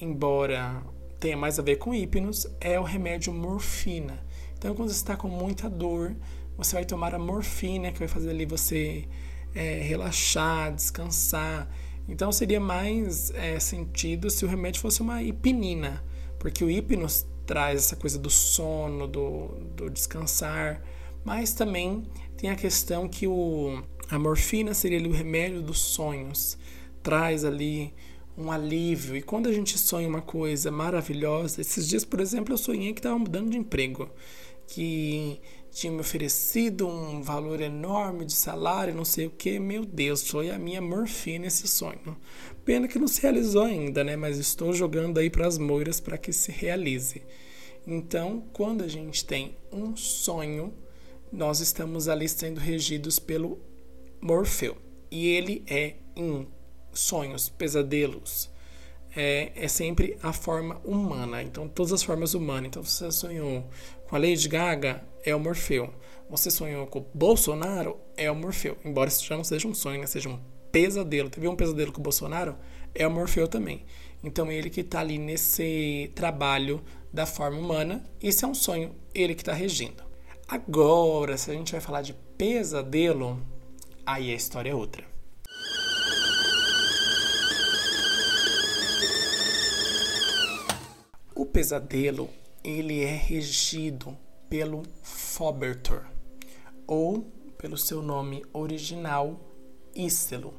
embora 0.00 0.82
tenha 1.20 1.36
mais 1.36 1.60
a 1.60 1.62
ver 1.62 1.76
com 1.76 1.94
hipnos, 1.94 2.44
é 2.60 2.78
o 2.80 2.82
remédio 2.82 3.32
morfina. 3.32 4.26
Então, 4.58 4.74
quando 4.74 4.88
você 4.88 4.96
está 4.96 5.16
com 5.16 5.28
muita 5.28 5.70
dor, 5.70 6.16
você 6.58 6.74
vai 6.74 6.84
tomar 6.84 7.14
a 7.14 7.20
morfina, 7.20 7.92
que 7.92 8.00
vai 8.00 8.08
fazer 8.08 8.30
ali 8.30 8.44
você 8.44 9.06
é, 9.54 9.80
relaxar, 9.80 10.74
descansar. 10.74 11.68
Então 12.08 12.32
seria 12.32 12.58
mais 12.58 13.30
é, 13.30 13.60
sentido 13.60 14.28
se 14.28 14.44
o 14.44 14.48
remédio 14.48 14.80
fosse 14.80 15.00
uma 15.00 15.22
hipnina, 15.22 16.02
porque 16.36 16.64
o 16.64 16.70
hipnos 16.70 17.28
traz 17.46 17.84
essa 17.84 17.94
coisa 17.94 18.18
do 18.18 18.28
sono, 18.28 19.06
do, 19.06 19.46
do 19.76 19.88
descansar, 19.88 20.82
mas 21.24 21.54
também 21.54 22.02
tem 22.36 22.50
a 22.50 22.56
questão 22.56 23.08
que 23.08 23.26
o, 23.28 23.84
a 24.10 24.18
morfina 24.18 24.72
seria 24.72 24.98
ali 24.98 25.08
o 25.08 25.12
remédio 25.12 25.60
dos 25.62 25.78
sonhos, 25.78 26.56
traz 27.02 27.44
ali 27.44 27.92
um 28.36 28.52
alívio. 28.52 29.16
E 29.16 29.22
quando 29.22 29.48
a 29.48 29.52
gente 29.52 29.78
sonha 29.78 30.08
uma 30.08 30.22
coisa 30.22 30.70
maravilhosa, 30.70 31.60
esses 31.60 31.88
dias, 31.88 32.04
por 32.04 32.20
exemplo, 32.20 32.52
eu 32.52 32.58
sonhei 32.58 32.92
que 32.92 33.00
estava 33.00 33.18
mudando 33.18 33.50
de 33.50 33.56
emprego, 33.56 34.10
que 34.66 35.40
tinha 35.70 35.92
me 35.92 36.00
oferecido 36.00 36.88
um 36.88 37.22
valor 37.22 37.60
enorme 37.60 38.24
de 38.24 38.32
salário, 38.32 38.94
não 38.94 39.04
sei 39.04 39.26
o 39.26 39.30
que. 39.30 39.58
Meu 39.58 39.84
Deus, 39.84 40.28
foi 40.28 40.50
a 40.50 40.58
minha 40.58 40.80
morfina 40.80 41.46
esse 41.46 41.68
sonho. 41.68 42.16
Pena 42.64 42.88
que 42.88 42.98
não 42.98 43.06
se 43.06 43.20
realizou 43.20 43.62
ainda, 43.62 44.02
né? 44.02 44.16
Mas 44.16 44.38
estou 44.38 44.72
jogando 44.72 45.18
aí 45.18 45.30
para 45.30 45.46
as 45.46 45.58
moiras 45.58 46.00
para 46.00 46.18
que 46.18 46.32
se 46.32 46.50
realize. 46.50 47.22
Então, 47.86 48.44
quando 48.52 48.82
a 48.82 48.88
gente 48.88 49.24
tem 49.24 49.56
um 49.70 49.96
sonho, 49.96 50.72
nós 51.32 51.60
estamos 51.60 52.08
ali 52.08 52.28
sendo 52.28 52.58
regidos 52.58 53.18
pelo 53.18 53.60
Morfeu. 54.20 54.76
E 55.10 55.28
ele 55.28 55.64
é 55.66 55.94
em 56.14 56.46
sonhos, 56.92 57.48
pesadelos, 57.48 58.50
é, 59.14 59.52
é 59.56 59.68
sempre 59.68 60.16
a 60.22 60.32
forma 60.32 60.80
humana. 60.84 61.42
Então, 61.42 61.66
todas 61.66 61.92
as 61.92 62.02
formas 62.02 62.34
humanas. 62.34 62.68
Então, 62.68 62.82
você 62.82 63.10
sonhou 63.10 63.68
com 64.08 64.16
a 64.16 64.18
Lady 64.18 64.48
Gaga, 64.48 65.02
é 65.24 65.34
o 65.34 65.40
Morfeu. 65.40 65.92
Você 66.28 66.50
sonhou 66.50 66.86
com 66.86 66.98
o 66.98 67.06
Bolsonaro, 67.14 67.96
é 68.16 68.30
o 68.30 68.34
Morfeu. 68.34 68.76
Embora 68.84 69.08
isso 69.08 69.24
já 69.24 69.36
não 69.36 69.44
seja 69.44 69.66
um 69.66 69.74
sonho, 69.74 70.00
né? 70.00 70.06
seja 70.06 70.28
um 70.28 70.38
pesadelo. 70.70 71.30
Teve 71.30 71.48
um 71.48 71.56
pesadelo 71.56 71.92
com 71.92 72.00
o 72.00 72.02
Bolsonaro, 72.02 72.56
é 72.94 73.06
o 73.06 73.10
Morfeu 73.10 73.48
também. 73.48 73.84
Então, 74.22 74.50
ele 74.50 74.68
que 74.68 74.80
está 74.80 75.00
ali 75.00 75.18
nesse 75.18 76.10
trabalho 76.14 76.82
da 77.12 77.24
forma 77.24 77.58
humana, 77.58 78.04
isso 78.22 78.44
é 78.44 78.48
um 78.48 78.54
sonho, 78.54 78.94
ele 79.14 79.34
que 79.34 79.42
está 79.42 79.52
regindo. 79.52 80.04
Agora, 80.48 81.36
se 81.36 81.50
a 81.50 81.54
gente 81.54 81.72
vai 81.72 81.80
falar 81.80 82.02
de 82.02 82.14
pesadelo, 82.36 83.40
aí 84.06 84.30
a 84.30 84.34
história 84.34 84.70
é 84.70 84.74
outra. 84.74 85.04
O 91.34 91.44
pesadelo, 91.44 92.30
ele 92.62 93.02
é 93.02 93.14
regido 93.14 94.16
pelo 94.48 94.84
Fobertor, 95.02 96.06
ou 96.86 97.22
pelo 97.58 97.76
seu 97.76 98.00
nome 98.00 98.44
original, 98.52 99.40
Ícelo. 99.94 100.54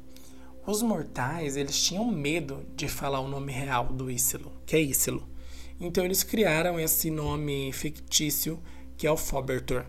Os 0.66 0.82
mortais, 0.82 1.56
eles 1.56 1.82
tinham 1.82 2.04
medo 2.04 2.66
de 2.76 2.86
falar 2.86 3.20
o 3.20 3.28
nome 3.28 3.50
real 3.50 3.86
do 3.86 4.10
Ícelo, 4.10 4.52
que 4.66 4.76
é 4.76 4.80
Ícelo. 4.80 5.26
Então 5.80 6.04
eles 6.04 6.22
criaram 6.22 6.78
esse 6.78 7.10
nome 7.10 7.72
fictício 7.72 8.60
que 8.96 9.06
é 9.06 9.10
o 9.10 9.16
Fobertor. 9.16 9.86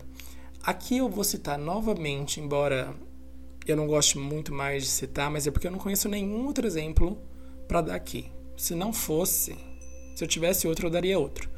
Aqui 0.62 0.98
eu 0.98 1.08
vou 1.08 1.24
citar 1.24 1.58
novamente, 1.58 2.40
embora 2.40 2.94
eu 3.66 3.76
não 3.76 3.86
goste 3.86 4.18
muito 4.18 4.52
mais 4.52 4.84
de 4.84 4.88
citar, 4.88 5.30
mas 5.30 5.46
é 5.46 5.50
porque 5.50 5.66
eu 5.66 5.70
não 5.70 5.78
conheço 5.78 6.08
nenhum 6.08 6.46
outro 6.46 6.66
exemplo 6.66 7.18
para 7.68 7.80
dar 7.80 7.94
aqui. 7.94 8.30
Se 8.56 8.74
não 8.74 8.92
fosse 8.92 9.56
se 10.20 10.24
eu 10.24 10.28
tivesse 10.28 10.68
outro, 10.68 10.86
eu 10.86 10.90
daria 10.90 11.18
outro. 11.18 11.48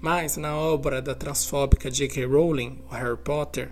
Mas 0.00 0.36
na 0.36 0.56
obra 0.56 1.00
da 1.00 1.14
transfóbica 1.14 1.88
J.K. 1.88 2.26
Rowling, 2.26 2.82
o 2.90 2.92
Harry 2.92 3.16
Potter, 3.16 3.70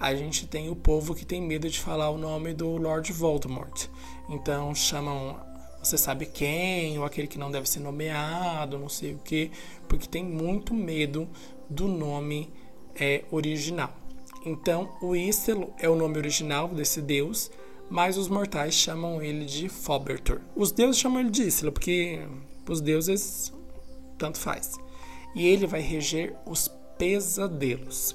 a 0.00 0.12
gente 0.12 0.44
tem 0.44 0.68
o 0.68 0.74
povo 0.74 1.14
que 1.14 1.24
tem 1.24 1.40
medo 1.40 1.70
de 1.70 1.78
falar 1.78 2.10
o 2.10 2.18
nome 2.18 2.52
do 2.52 2.76
Lord 2.76 3.12
Voldemort. 3.12 3.86
Então 4.28 4.74
chamam 4.74 5.38
você 5.80 5.96
sabe 5.96 6.26
quem, 6.26 6.98
ou 6.98 7.04
aquele 7.04 7.28
que 7.28 7.38
não 7.38 7.48
deve 7.48 7.68
ser 7.68 7.78
nomeado, 7.78 8.76
não 8.76 8.88
sei 8.88 9.14
o 9.14 9.18
que, 9.18 9.52
porque 9.86 10.08
tem 10.08 10.24
muito 10.24 10.74
medo 10.74 11.28
do 11.70 11.86
nome 11.86 12.52
é, 12.98 13.22
original. 13.30 13.94
Então, 14.48 14.96
o 15.02 15.16
Istelo 15.16 15.74
é 15.76 15.88
o 15.88 15.96
nome 15.96 16.18
original 16.18 16.68
desse 16.68 17.02
deus, 17.02 17.50
mas 17.90 18.16
os 18.16 18.28
mortais 18.28 18.74
chamam 18.74 19.20
ele 19.20 19.44
de 19.44 19.68
Fobertor. 19.68 20.40
Os 20.54 20.70
deuses 20.70 21.00
chamam 21.00 21.18
ele 21.18 21.30
de 21.30 21.42
Istelo, 21.42 21.72
porque 21.72 22.20
os 22.68 22.80
deuses 22.80 23.52
tanto 24.16 24.38
faz. 24.38 24.76
E 25.34 25.44
ele 25.44 25.66
vai 25.66 25.80
reger 25.80 26.32
os 26.46 26.68
pesadelos. 26.96 28.14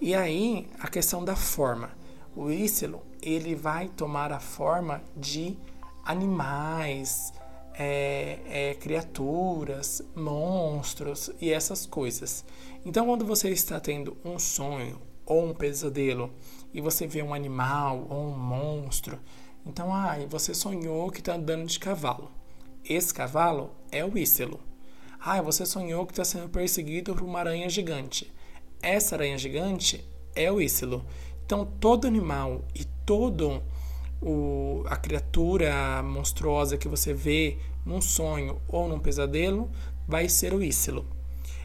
E 0.00 0.16
aí, 0.16 0.68
a 0.80 0.88
questão 0.88 1.24
da 1.24 1.36
forma. 1.36 1.90
O 2.34 2.50
Ícelo, 2.50 3.00
ele 3.22 3.54
vai 3.54 3.88
tomar 3.88 4.32
a 4.32 4.40
forma 4.40 5.00
de 5.16 5.56
animais, 6.04 7.32
é, 7.72 8.40
é, 8.48 8.74
criaturas, 8.74 10.02
monstros 10.12 11.30
e 11.40 11.52
essas 11.52 11.86
coisas. 11.86 12.44
Então, 12.84 13.06
quando 13.06 13.24
você 13.24 13.48
está 13.50 13.78
tendo 13.78 14.16
um 14.24 14.40
sonho 14.40 15.00
ou 15.26 15.44
um 15.44 15.52
pesadelo 15.52 16.32
e 16.72 16.80
você 16.80 17.06
vê 17.06 17.22
um 17.22 17.34
animal 17.34 18.06
ou 18.08 18.28
um 18.28 18.38
monstro, 18.38 19.18
então, 19.66 19.92
ah, 19.92 20.16
você 20.28 20.54
sonhou 20.54 21.10
que 21.10 21.18
está 21.18 21.34
andando 21.34 21.66
de 21.66 21.80
cavalo. 21.80 22.30
Esse 22.88 23.12
cavalo 23.12 23.72
é 23.90 24.04
o 24.04 24.16
Ícelo. 24.16 24.60
Ah, 25.20 25.42
você 25.42 25.66
sonhou 25.66 26.06
que 26.06 26.12
está 26.12 26.24
sendo 26.24 26.48
perseguido 26.48 27.12
por 27.12 27.24
uma 27.24 27.40
aranha 27.40 27.68
gigante. 27.68 28.32
Essa 28.80 29.16
aranha 29.16 29.36
gigante 29.36 30.08
é 30.36 30.52
o 30.52 30.60
Ícilo. 30.60 31.04
Então, 31.44 31.66
todo 31.80 32.06
animal 32.06 32.64
e 32.76 32.84
todo 33.04 33.60
o, 34.22 34.84
a 34.86 34.96
criatura 34.96 36.00
monstruosa 36.00 36.78
que 36.78 36.86
você 36.86 37.12
vê 37.12 37.58
num 37.84 38.00
sonho 38.00 38.60
ou 38.68 38.88
num 38.88 39.00
pesadelo 39.00 39.68
vai 40.06 40.28
ser 40.28 40.54
o 40.54 40.62
Ícilo. 40.62 41.04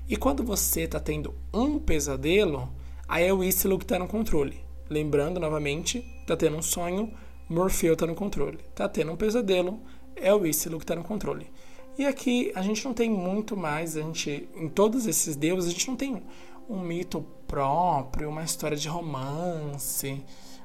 E 0.10 0.17
quando 0.17 0.43
você 0.43 0.82
está 0.82 1.00
tendo 1.00 1.36
um 1.54 1.78
pesadelo, 1.78 2.67
aí 3.12 3.28
é 3.28 3.34
o 3.34 3.39
que 3.39 3.84
está 3.84 4.00
no 4.00 4.08
controle. 4.08 4.58
Lembrando 4.89 5.38
novamente, 5.38 5.97
está 6.21 6.36
tendo 6.38 6.56
um 6.56 6.62
sonho, 6.62 7.13
Morfeu 7.50 7.93
está 7.93 8.08
no 8.08 8.15
controle. 8.15 8.58
Está 8.69 8.88
tendo 8.88 9.12
um 9.12 9.17
pesadelo, 9.17 9.82
é 10.15 10.34
o 10.34 10.41
que 10.41 10.47
está 10.50 10.95
no 10.95 11.04
controle. 11.04 11.52
E 11.97 12.06
aqui 12.06 12.54
a 12.56 12.62
gente 12.62 12.86
não 12.86 12.93
tem 12.93 13.10
muito 13.10 13.58
mais, 13.58 13.97
a 13.97 14.02
gente, 14.02 14.47
em 14.56 14.69
todos 14.69 15.08
esses 15.08 15.36
deuses, 15.36 15.69
a 15.69 15.74
gente 15.74 15.89
não 15.89 15.97
tem 15.97 16.24
um 16.69 16.80
mito 16.80 17.26
próprio, 17.45 18.30
uma 18.30 18.43
história 18.43 18.78
de 18.78 18.88
romance, 18.88 20.24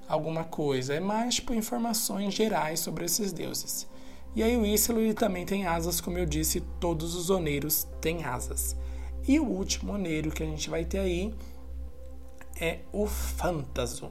alguma 0.08 0.44
coisa. 0.44 0.94
É 0.94 1.00
mais 1.00 1.34
tipo 1.34 1.52
informações 1.52 2.32
gerais 2.32 2.78
sobre 2.78 3.04
esses 3.06 3.32
deuses. 3.32 3.88
E 4.36 4.42
aí 4.42 4.56
o 4.56 4.64
Ícilo 4.64 5.00
ele 5.00 5.14
também 5.14 5.44
tem 5.44 5.66
asas, 5.66 6.00
como 6.00 6.16
eu 6.16 6.26
disse, 6.26 6.60
todos 6.78 7.16
os 7.16 7.28
oneiros 7.28 7.88
têm 8.00 8.24
asas. 8.24 8.76
E 9.26 9.40
o 9.40 9.44
último 9.44 9.94
oneiro 9.94 10.30
que 10.30 10.44
a 10.44 10.46
gente 10.46 10.70
vai 10.70 10.84
ter 10.84 11.00
aí 11.00 11.34
é 12.60 12.80
o 12.92 13.06
Fantaso. 13.06 14.10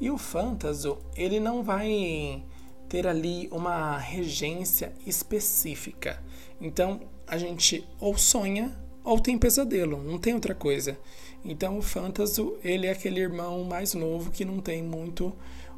E 0.00 0.10
o 0.10 0.18
Fantaso, 0.18 0.98
ele 1.16 1.40
não 1.40 1.62
vai 1.62 2.42
ter 2.88 3.06
ali 3.06 3.48
uma 3.50 3.96
regência 3.98 4.92
específica. 5.06 6.22
Então, 6.60 7.00
a 7.26 7.38
gente 7.38 7.86
ou 7.98 8.16
sonha 8.16 8.76
ou 9.02 9.20
tem 9.20 9.38
pesadelo, 9.38 10.02
não 10.02 10.18
tem 10.18 10.34
outra 10.34 10.54
coisa. 10.54 10.98
Então, 11.44 11.78
o 11.78 11.82
Fantaso, 11.82 12.56
ele 12.62 12.86
é 12.86 12.90
aquele 12.90 13.20
irmão 13.20 13.64
mais 13.64 13.94
novo 13.94 14.30
que 14.30 14.44
não 14.44 14.60
tem 14.60 14.82
muito 14.82 15.32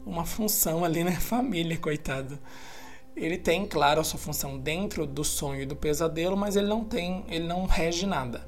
uma 0.04 0.24
função 0.24 0.84
ali 0.84 1.04
na 1.04 1.12
família, 1.20 1.76
coitado. 1.76 2.38
Ele 3.14 3.36
tem, 3.36 3.66
claro, 3.66 4.00
a 4.00 4.04
sua 4.04 4.18
função 4.18 4.58
dentro 4.58 5.06
do 5.06 5.24
sonho 5.24 5.62
e 5.62 5.66
do 5.66 5.76
pesadelo, 5.76 6.36
mas 6.36 6.56
ele 6.56 6.68
não 6.68 6.84
tem, 6.84 7.24
ele 7.28 7.46
não 7.46 7.66
rege 7.66 8.06
nada. 8.06 8.47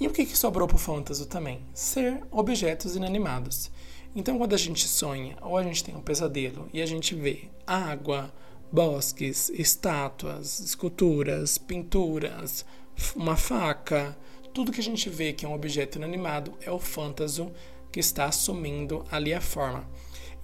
E 0.00 0.06
o 0.06 0.12
que, 0.12 0.24
que 0.24 0.36
sobrou 0.36 0.68
para 0.68 0.76
o 0.76 0.78
Fantaso 0.78 1.26
também? 1.26 1.60
Ser 1.74 2.22
objetos 2.30 2.94
inanimados. 2.94 3.70
Então, 4.14 4.38
quando 4.38 4.54
a 4.54 4.58
gente 4.58 4.86
sonha 4.86 5.36
ou 5.42 5.56
a 5.56 5.62
gente 5.62 5.82
tem 5.82 5.96
um 5.96 6.00
pesadelo 6.00 6.68
e 6.72 6.80
a 6.80 6.86
gente 6.86 7.14
vê 7.14 7.50
água, 7.66 8.32
bosques, 8.70 9.50
estátuas, 9.50 10.60
esculturas, 10.60 11.58
pinturas, 11.58 12.64
uma 13.16 13.36
faca, 13.36 14.16
tudo 14.54 14.72
que 14.72 14.80
a 14.80 14.84
gente 14.84 15.10
vê 15.10 15.32
que 15.32 15.44
é 15.44 15.48
um 15.48 15.54
objeto 15.54 15.98
inanimado 15.98 16.54
é 16.60 16.70
o 16.70 16.78
fantasma 16.78 17.50
que 17.90 18.00
está 18.00 18.26
assumindo 18.26 19.04
ali 19.10 19.34
a 19.34 19.40
forma. 19.40 19.88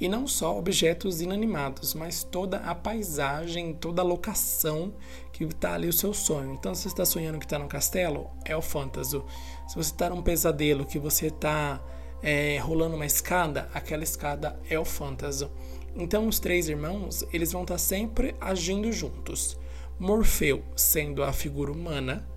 E 0.01 0.09
não 0.09 0.27
só 0.27 0.59
objetos 0.59 1.21
inanimados, 1.21 1.95
mas 1.95 2.25
toda 2.25 2.59
a 2.59 2.75
paisagem, 2.75 3.73
toda 3.75 4.03
a 4.03 4.05
locação 4.05 4.93
que 5.33 5.45
está 5.45 5.75
ali 5.75 5.89
o 5.89 5.93
seu 5.93 6.13
sonho. 6.13 6.53
Então, 6.53 6.75
se 6.75 6.83
você 6.83 6.89
está 6.89 7.05
sonhando 7.05 7.39
que 7.39 7.45
está 7.45 7.59
no 7.59 7.69
castelo, 7.69 8.29
é 8.45 8.57
o 8.57 8.63
fantasma. 8.63 9.25
Se 9.69 9.77
você 9.77 9.91
está 9.91 10.11
num 10.11 10.23
pesadelo, 10.23 10.85
que 10.85 10.99
você 10.99 11.29
está 11.29 11.81
é, 12.23 12.59
rolando 12.59 12.97
uma 12.97 13.07
escada, 13.07 13.69
aquela 13.73 14.03
escada 14.03 14.59
é 14.69 14.79
o 14.79 14.85
fantasma. 14.85 15.51
Então, 15.97 16.27
os 16.27 16.41
três 16.41 16.69
irmãos, 16.69 17.25
eles 17.33 17.53
vão 17.53 17.63
estar 17.63 17.75
tá 17.75 17.79
sempre 17.79 18.35
agindo 18.41 18.91
juntos. 18.91 19.57
Morfeu 19.99 20.65
sendo 20.75 21.23
a 21.23 21.33
figura 21.33 21.71
humana, 21.71 22.29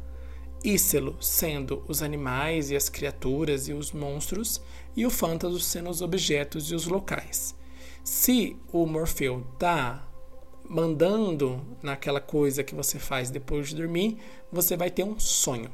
Ícelo 0.63 1.15
sendo 1.22 1.84
os 1.88 2.02
animais 2.02 2.72
e 2.72 2.76
as 2.76 2.89
criaturas 2.89 3.67
e 3.67 3.74
os 3.74 3.91
monstros, 3.91 4.62
e 4.97 5.05
o 5.05 5.12
Fantaso 5.12 5.60
sendo 5.60 5.91
os 5.91 6.01
objetos 6.01 6.71
e 6.71 6.75
os 6.75 6.88
locais. 6.88 7.55
Se 8.03 8.57
o 8.73 8.88
Morfeu 8.88 9.45
está 9.53 10.03
mandando 10.67 11.62
naquela 11.83 12.19
coisa 12.19 12.63
que 12.63 12.73
você 12.73 12.97
faz 12.97 13.29
depois 13.29 13.69
de 13.69 13.75
dormir, 13.75 14.17
você 14.51 14.75
vai 14.75 14.89
ter 14.89 15.03
um 15.03 15.19
sonho. 15.19 15.69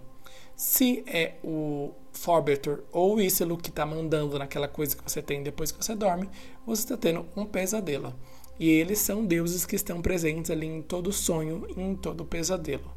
Se 0.55 1.03
é 1.07 1.35
o 1.41 1.93
Forbetor 2.11 2.83
ou 2.91 3.15
o 3.15 3.21
Ícelo 3.21 3.57
que 3.57 3.69
está 3.69 3.85
mandando 3.85 4.37
naquela 4.37 4.67
coisa 4.67 4.95
que 4.95 5.03
você 5.09 5.21
tem 5.21 5.41
depois 5.41 5.71
que 5.71 5.83
você 5.83 5.95
dorme, 5.95 6.29
você 6.67 6.83
está 6.83 6.97
tendo 6.97 7.25
um 7.35 7.45
pesadelo. 7.45 8.13
E 8.59 8.69
eles 8.69 8.99
são 8.99 9.25
deuses 9.25 9.65
que 9.65 9.75
estão 9.75 10.01
presentes 10.01 10.51
ali 10.51 10.67
em 10.67 10.81
todo 10.81 11.13
sonho 11.13 11.65
em 11.77 11.95
todo 11.95 12.25
pesadelo 12.25 12.91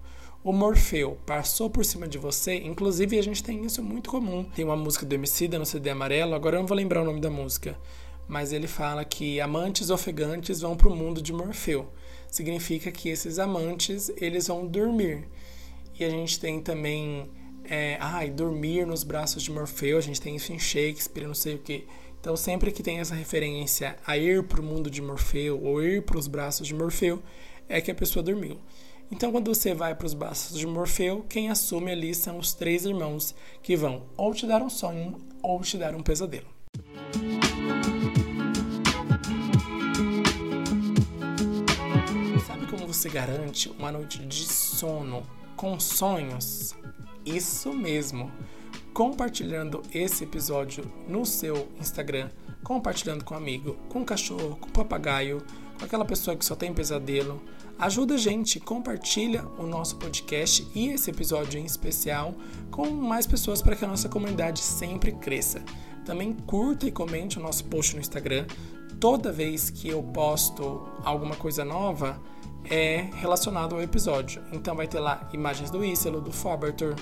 o 0.46 0.52
Morfeu 0.52 1.18
passou 1.26 1.68
por 1.68 1.84
cima 1.84 2.06
de 2.06 2.18
você, 2.18 2.54
inclusive 2.54 3.18
a 3.18 3.22
gente 3.22 3.42
tem 3.42 3.64
isso 3.64 3.82
muito 3.82 4.08
comum. 4.08 4.44
Tem 4.44 4.64
uma 4.64 4.76
música 4.76 5.04
do 5.04 5.12
Emicida 5.12 5.58
no 5.58 5.66
CD 5.66 5.90
amarelo, 5.90 6.36
agora 6.36 6.54
eu 6.54 6.60
não 6.60 6.68
vou 6.68 6.76
lembrar 6.76 7.02
o 7.02 7.04
nome 7.04 7.20
da 7.20 7.28
música, 7.28 7.76
mas 8.28 8.52
ele 8.52 8.68
fala 8.68 9.04
que 9.04 9.40
amantes 9.40 9.90
ofegantes 9.90 10.60
vão 10.60 10.76
para 10.76 10.88
o 10.88 10.94
mundo 10.94 11.20
de 11.20 11.32
Morfeu. 11.32 11.88
Significa 12.30 12.92
que 12.92 13.08
esses 13.08 13.40
amantes, 13.40 14.08
eles 14.18 14.46
vão 14.46 14.64
dormir. 14.64 15.26
E 15.98 16.04
a 16.04 16.10
gente 16.10 16.38
tem 16.38 16.60
também, 16.60 17.28
é, 17.64 17.96
ai, 17.98 18.30
dormir 18.30 18.86
nos 18.86 19.02
braços 19.02 19.42
de 19.42 19.50
Morfeu, 19.50 19.98
a 19.98 20.00
gente 20.00 20.20
tem 20.20 20.36
isso 20.36 20.52
em 20.52 20.60
Shakespeare, 20.60 21.26
não 21.26 21.34
sei 21.34 21.56
o 21.56 21.58
que. 21.58 21.88
Então, 22.20 22.36
sempre 22.36 22.70
que 22.70 22.84
tem 22.84 23.00
essa 23.00 23.16
referência 23.16 23.96
a 24.06 24.16
ir 24.16 24.44
para 24.44 24.60
o 24.60 24.64
mundo 24.64 24.88
de 24.92 25.02
Morfeu 25.02 25.60
ou 25.60 25.82
ir 25.82 26.02
para 26.02 26.16
os 26.16 26.28
braços 26.28 26.68
de 26.68 26.74
Morfeu, 26.74 27.20
é 27.68 27.80
que 27.80 27.90
a 27.90 27.94
pessoa 27.96 28.22
dormiu. 28.22 28.60
Então, 29.10 29.30
quando 29.30 29.54
você 29.54 29.72
vai 29.72 29.94
para 29.94 30.06
os 30.06 30.14
braços 30.14 30.58
de 30.58 30.66
Morfeu, 30.66 31.24
quem 31.28 31.48
assume 31.48 31.92
ali 31.92 32.12
são 32.12 32.38
os 32.38 32.52
três 32.54 32.84
irmãos 32.84 33.34
que 33.62 33.76
vão 33.76 34.02
ou 34.16 34.34
te 34.34 34.46
dar 34.46 34.60
um 34.60 34.68
sonho 34.68 35.20
ou 35.40 35.60
te 35.60 35.78
dar 35.78 35.94
um 35.94 36.02
pesadelo. 36.02 36.46
Sabe 42.46 42.66
como 42.66 42.86
você 42.88 43.08
garante 43.08 43.68
uma 43.78 43.92
noite 43.92 44.18
de 44.26 44.44
sono 44.44 45.22
com 45.54 45.78
sonhos? 45.78 46.74
Isso 47.24 47.72
mesmo! 47.72 48.32
Compartilhando 48.92 49.82
esse 49.94 50.24
episódio 50.24 50.90
no 51.06 51.24
seu 51.24 51.68
Instagram, 51.78 52.30
compartilhando 52.64 53.24
com 53.24 53.34
um 53.34 53.36
amigo, 53.36 53.74
com 53.88 54.00
um 54.00 54.04
cachorro, 54.04 54.56
com 54.56 54.68
um 54.68 54.72
papagaio, 54.72 55.44
com 55.76 55.84
aquela 55.84 56.04
pessoa 56.04 56.36
que 56.36 56.44
só 56.44 56.54
tem 56.54 56.72
pesadelo 56.72 57.40
Ajuda 57.78 58.14
a 58.14 58.16
gente, 58.16 58.58
compartilha 58.58 59.44
o 59.58 59.66
nosso 59.66 59.96
podcast 59.96 60.66
e 60.74 60.88
esse 60.88 61.10
episódio 61.10 61.60
em 61.60 61.66
especial 61.66 62.34
com 62.70 62.88
mais 62.90 63.26
pessoas 63.26 63.60
para 63.60 63.76
que 63.76 63.84
a 63.84 63.88
nossa 63.88 64.08
comunidade 64.08 64.60
sempre 64.60 65.12
cresça. 65.12 65.62
Também 66.02 66.32
curta 66.32 66.86
e 66.86 66.90
comente 66.90 67.38
o 67.38 67.42
nosso 67.42 67.66
post 67.66 67.94
no 67.94 68.00
Instagram. 68.00 68.46
Toda 68.98 69.30
vez 69.30 69.68
que 69.68 69.90
eu 69.90 70.02
posto 70.02 70.88
alguma 71.04 71.36
coisa 71.36 71.66
nova, 71.66 72.18
é 72.64 73.10
relacionado 73.16 73.74
ao 73.74 73.82
episódio. 73.82 74.42
Então 74.52 74.74
vai 74.74 74.88
ter 74.88 74.98
lá 74.98 75.28
imagens 75.34 75.70
do 75.70 75.84
Ícelo, 75.84 76.22
do 76.22 76.32
Fobertor, 76.32 76.94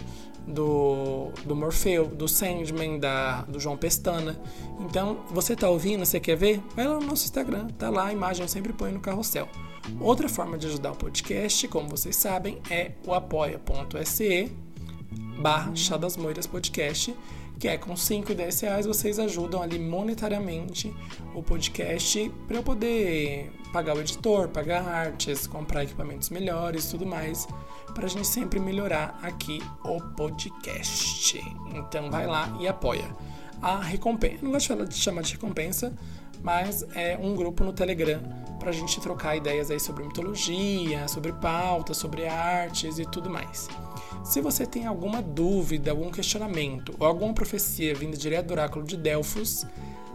do, 0.47 1.31
do 1.45 1.57
Morfeu, 1.57 2.07
do 2.07 2.29
Sandman, 2.29 2.99
da, 2.99 3.43
do 3.43 3.59
João 3.59 3.77
Pestana. 3.77 4.41
Então, 4.81 5.25
você 5.31 5.57
tá 5.57 5.69
ouvindo, 5.69 6.05
você 6.05 6.21
quer 6.21 6.37
ver? 6.37 6.63
Vai 6.75 6.87
lá 6.87 7.01
no 7.01 7.07
nosso 7.07 7.25
Instagram, 7.25 7.69
tá 7.79 7.91
lá 7.91 8.07
a 8.07 8.13
imagem, 8.13 8.43
eu 8.43 8.49
sempre 8.49 8.73
ponho 8.73 8.95
no 8.95 9.01
carrossel. 9.01 9.49
Outra 10.01 10.29
forma 10.29 10.57
de 10.57 10.67
ajudar 10.67 10.93
o 10.93 10.97
podcast, 10.97 11.69
como 11.69 11.89
vocês 11.89 12.17
sabem, 12.17 12.59
é 12.71 12.93
o 13.07 13.13
apoia.se 13.13 14.51
barra 15.41 15.75
Chá 15.75 15.97
das 15.97 16.17
Moiras 16.17 16.47
Podcast, 16.47 17.15
que 17.59 17.69
é 17.69 17.77
com 17.77 17.97
5 17.97 18.33
e 18.33 18.35
10 18.35 18.61
reais 18.61 18.87
vocês 18.87 19.19
ajudam 19.19 19.63
ali 19.63 19.79
monetariamente 19.79 20.95
o 21.35 21.43
podcast 21.43 22.31
para 22.47 22.57
eu 22.57 22.63
poder 22.63 23.53
pagar 23.73 23.97
o 23.97 24.01
editor, 24.01 24.49
pagar 24.49 24.87
artes, 24.87 25.47
comprar 25.47 25.85
equipamentos 25.85 26.31
melhores 26.31 26.91
tudo 26.91 27.05
mais, 27.07 27.47
para 27.95 28.07
a 28.07 28.09
gente 28.09 28.27
sempre 28.27 28.59
melhorar 28.59 29.19
aqui 29.23 29.63
o 29.85 30.01
podcast. 30.01 31.41
Então 31.75 32.11
vai 32.11 32.27
lá 32.27 32.57
e 32.61 32.67
apoia. 32.67 33.15
A 33.63 33.81
recompensa, 33.81 34.39
não 34.43 34.51
gosto 34.51 34.87
de 34.87 34.97
chamar 34.97 35.23
de 35.23 35.33
recompensa, 35.33 35.93
mas 36.43 36.85
é 36.95 37.17
um 37.17 37.35
grupo 37.35 37.65
no 37.65 37.73
Telegram 37.73 38.21
para 38.59 38.69
a 38.71 38.73
gente 38.73 39.01
trocar 39.01 39.37
ideias 39.37 39.71
aí 39.71 39.81
sobre 39.81 40.05
mitologia, 40.05 41.09
sobre 41.09 41.33
pauta, 41.33 41.95
sobre 41.95 42.27
artes 42.27 42.99
e 42.99 43.07
tudo 43.07 43.31
mais. 43.31 43.69
Se 44.23 44.41
você 44.41 44.67
tem 44.67 44.87
alguma 44.87 45.23
dúvida, 45.23 45.91
algum 45.91 46.11
questionamento 46.11 46.95
ou 46.99 47.07
alguma 47.07 47.33
profecia 47.33 47.95
vinda 47.95 48.17
direto 48.17 48.49
do 48.49 48.53
oráculo 48.53 48.85
de 48.85 48.97
Delfos, 48.97 49.65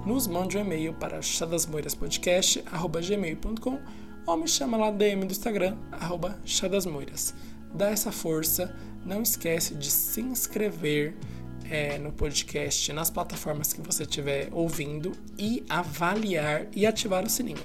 nos 0.06 0.28
mande 0.28 0.58
um 0.58 0.62
e-mail 0.62 0.94
para 0.94 1.22
chadasmoiraspodcast.gmail.com 1.22 3.80
ou 4.26 4.38
me 4.38 4.48
chama 4.48 4.78
lá 4.78 4.90
DM 4.92 5.26
do 5.26 5.32
Instagram, 5.32 5.76
arroba 5.92 6.40
chadasmoiras. 6.46 7.34
Dá 7.74 7.90
essa 7.90 8.12
força, 8.12 8.76
não 9.06 9.22
esquece 9.22 9.76
de 9.76 9.90
se 9.90 10.22
inscrever 10.22 11.16
é, 11.70 11.98
no 11.98 12.12
podcast, 12.12 12.92
nas 12.94 13.10
plataformas 13.10 13.74
que 13.74 13.82
você 13.82 14.04
estiver 14.04 14.50
ouvindo 14.52 15.12
e 15.38 15.64
avaliar 15.70 16.68
e 16.76 16.86
ativar 16.86 17.24
o 17.24 17.30
sininho. 17.30 17.64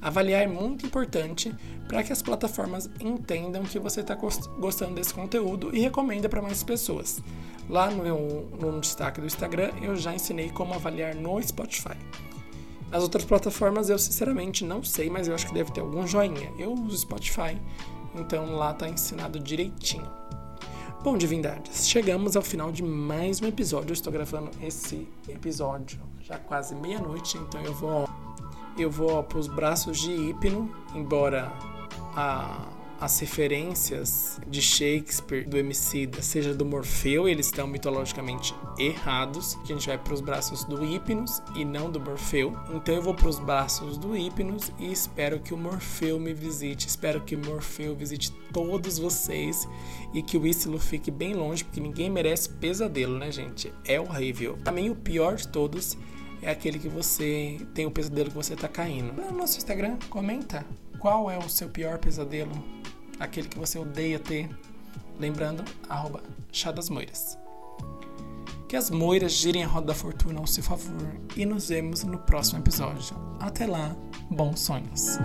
Avaliar 0.00 0.42
é 0.42 0.46
muito 0.46 0.84
importante 0.84 1.54
para 1.88 2.02
que 2.02 2.12
as 2.12 2.20
plataformas 2.20 2.88
entendam 3.00 3.62
que 3.64 3.78
você 3.78 4.02
está 4.02 4.14
gostando 4.14 4.94
desse 4.94 5.14
conteúdo 5.14 5.74
e 5.74 5.80
recomenda 5.80 6.28
para 6.28 6.42
mais 6.42 6.62
pessoas. 6.62 7.22
Lá 7.68 7.90
no, 7.90 8.02
meu, 8.02 8.48
no 8.60 8.80
destaque 8.80 9.20
do 9.20 9.26
Instagram 9.26 9.72
eu 9.82 9.96
já 9.96 10.14
ensinei 10.14 10.50
como 10.50 10.74
avaliar 10.74 11.14
no 11.14 11.42
Spotify. 11.42 11.96
As 12.92 13.02
outras 13.02 13.24
plataformas 13.24 13.90
eu 13.90 13.98
sinceramente 13.98 14.64
não 14.64 14.84
sei, 14.84 15.10
mas 15.10 15.26
eu 15.26 15.34
acho 15.34 15.46
que 15.46 15.54
deve 15.54 15.72
ter 15.72 15.80
algum 15.80 16.06
joinha. 16.06 16.52
Eu 16.58 16.72
uso 16.72 16.98
Spotify, 16.98 17.58
então 18.16 18.56
lá 18.56 18.72
está 18.72 18.88
ensinado 18.88 19.38
direitinho. 19.38 20.10
Bom, 21.02 21.16
divindades, 21.16 21.88
chegamos 21.88 22.36
ao 22.36 22.42
final 22.42 22.72
de 22.72 22.82
mais 22.82 23.40
um 23.40 23.46
episódio. 23.46 23.90
Eu 23.90 23.94
estou 23.94 24.12
gravando 24.12 24.50
esse 24.60 25.06
episódio 25.28 26.00
já 26.20 26.38
quase 26.38 26.74
meia-noite, 26.74 27.38
então 27.38 27.60
eu 27.62 27.72
vou 27.72 28.08
eu 28.78 28.90
vou 28.90 29.22
para 29.22 29.38
os 29.38 29.46
braços 29.46 29.98
de 29.98 30.12
Hipno, 30.12 30.70
embora 30.94 31.50
a, 32.14 32.68
as 33.00 33.18
referências 33.18 34.40
de 34.46 34.62
Shakespeare, 34.62 35.46
do 35.46 35.56
Emicida, 35.56 36.22
seja 36.22 36.54
do 36.54 36.64
Morfeu, 36.64 37.28
eles 37.28 37.46
estão 37.46 37.66
mitologicamente 37.66 38.54
errados. 38.78 39.56
A 39.62 39.66
gente 39.66 39.86
vai 39.86 39.98
para 39.98 40.14
os 40.14 40.20
braços 40.20 40.64
do 40.64 40.84
Hipnos 40.84 41.42
e 41.54 41.64
não 41.64 41.90
do 41.90 42.00
Morfeu. 42.00 42.56
Então 42.74 42.94
eu 42.94 43.02
vou 43.02 43.14
para 43.14 43.28
os 43.28 43.38
braços 43.38 43.98
do 43.98 44.16
Hipnos 44.16 44.72
e 44.78 44.90
espero 44.90 45.40
que 45.40 45.52
o 45.52 45.56
Morfeu 45.56 46.18
me 46.18 46.32
visite. 46.32 46.88
Espero 46.88 47.20
que 47.20 47.36
o 47.36 47.38
Morfeu 47.44 47.94
visite 47.94 48.32
todos 48.52 48.98
vocês 48.98 49.68
e 50.14 50.22
que 50.22 50.38
o 50.38 50.46
Ícilo 50.46 50.78
fique 50.78 51.10
bem 51.10 51.34
longe, 51.34 51.64
porque 51.64 51.80
ninguém 51.80 52.08
merece 52.10 52.48
pesadelo, 52.48 53.18
né, 53.18 53.30
gente? 53.30 53.72
É 53.84 54.00
horrível. 54.00 54.58
Também 54.64 54.90
o 54.90 54.96
pior 54.96 55.36
de 55.36 55.48
todos 55.48 55.96
é 56.42 56.50
aquele 56.50 56.78
que 56.78 56.88
você 56.88 57.58
tem 57.74 57.86
o 57.86 57.90
pesadelo 57.90 58.30
que 58.30 58.36
você 58.36 58.54
tá 58.54 58.68
caindo. 58.68 59.12
No 59.12 59.32
nosso 59.32 59.58
Instagram, 59.58 59.98
comenta. 60.08 60.64
qual 60.98 61.30
é 61.30 61.38
o 61.38 61.48
seu 61.48 61.68
pior 61.68 61.98
pesadelo, 61.98 62.52
aquele 63.18 63.48
que 63.48 63.58
você 63.58 63.78
odeia 63.78 64.18
ter. 64.18 64.48
Lembrando, 65.18 65.64
arroba 65.88 66.22
chá 66.52 66.70
das 66.70 66.90
moiras. 66.90 67.38
Que 68.68 68.76
as 68.76 68.90
moiras 68.90 69.32
girem 69.32 69.62
a 69.62 69.66
roda 69.66 69.88
da 69.88 69.94
fortuna 69.94 70.40
ao 70.40 70.46
seu 70.46 70.62
favor 70.62 71.14
e 71.36 71.46
nos 71.46 71.68
vemos 71.68 72.02
no 72.02 72.18
próximo 72.18 72.58
episódio. 72.58 73.16
Até 73.38 73.66
lá, 73.66 73.94
bons 74.30 74.60
sonhos! 74.60 75.18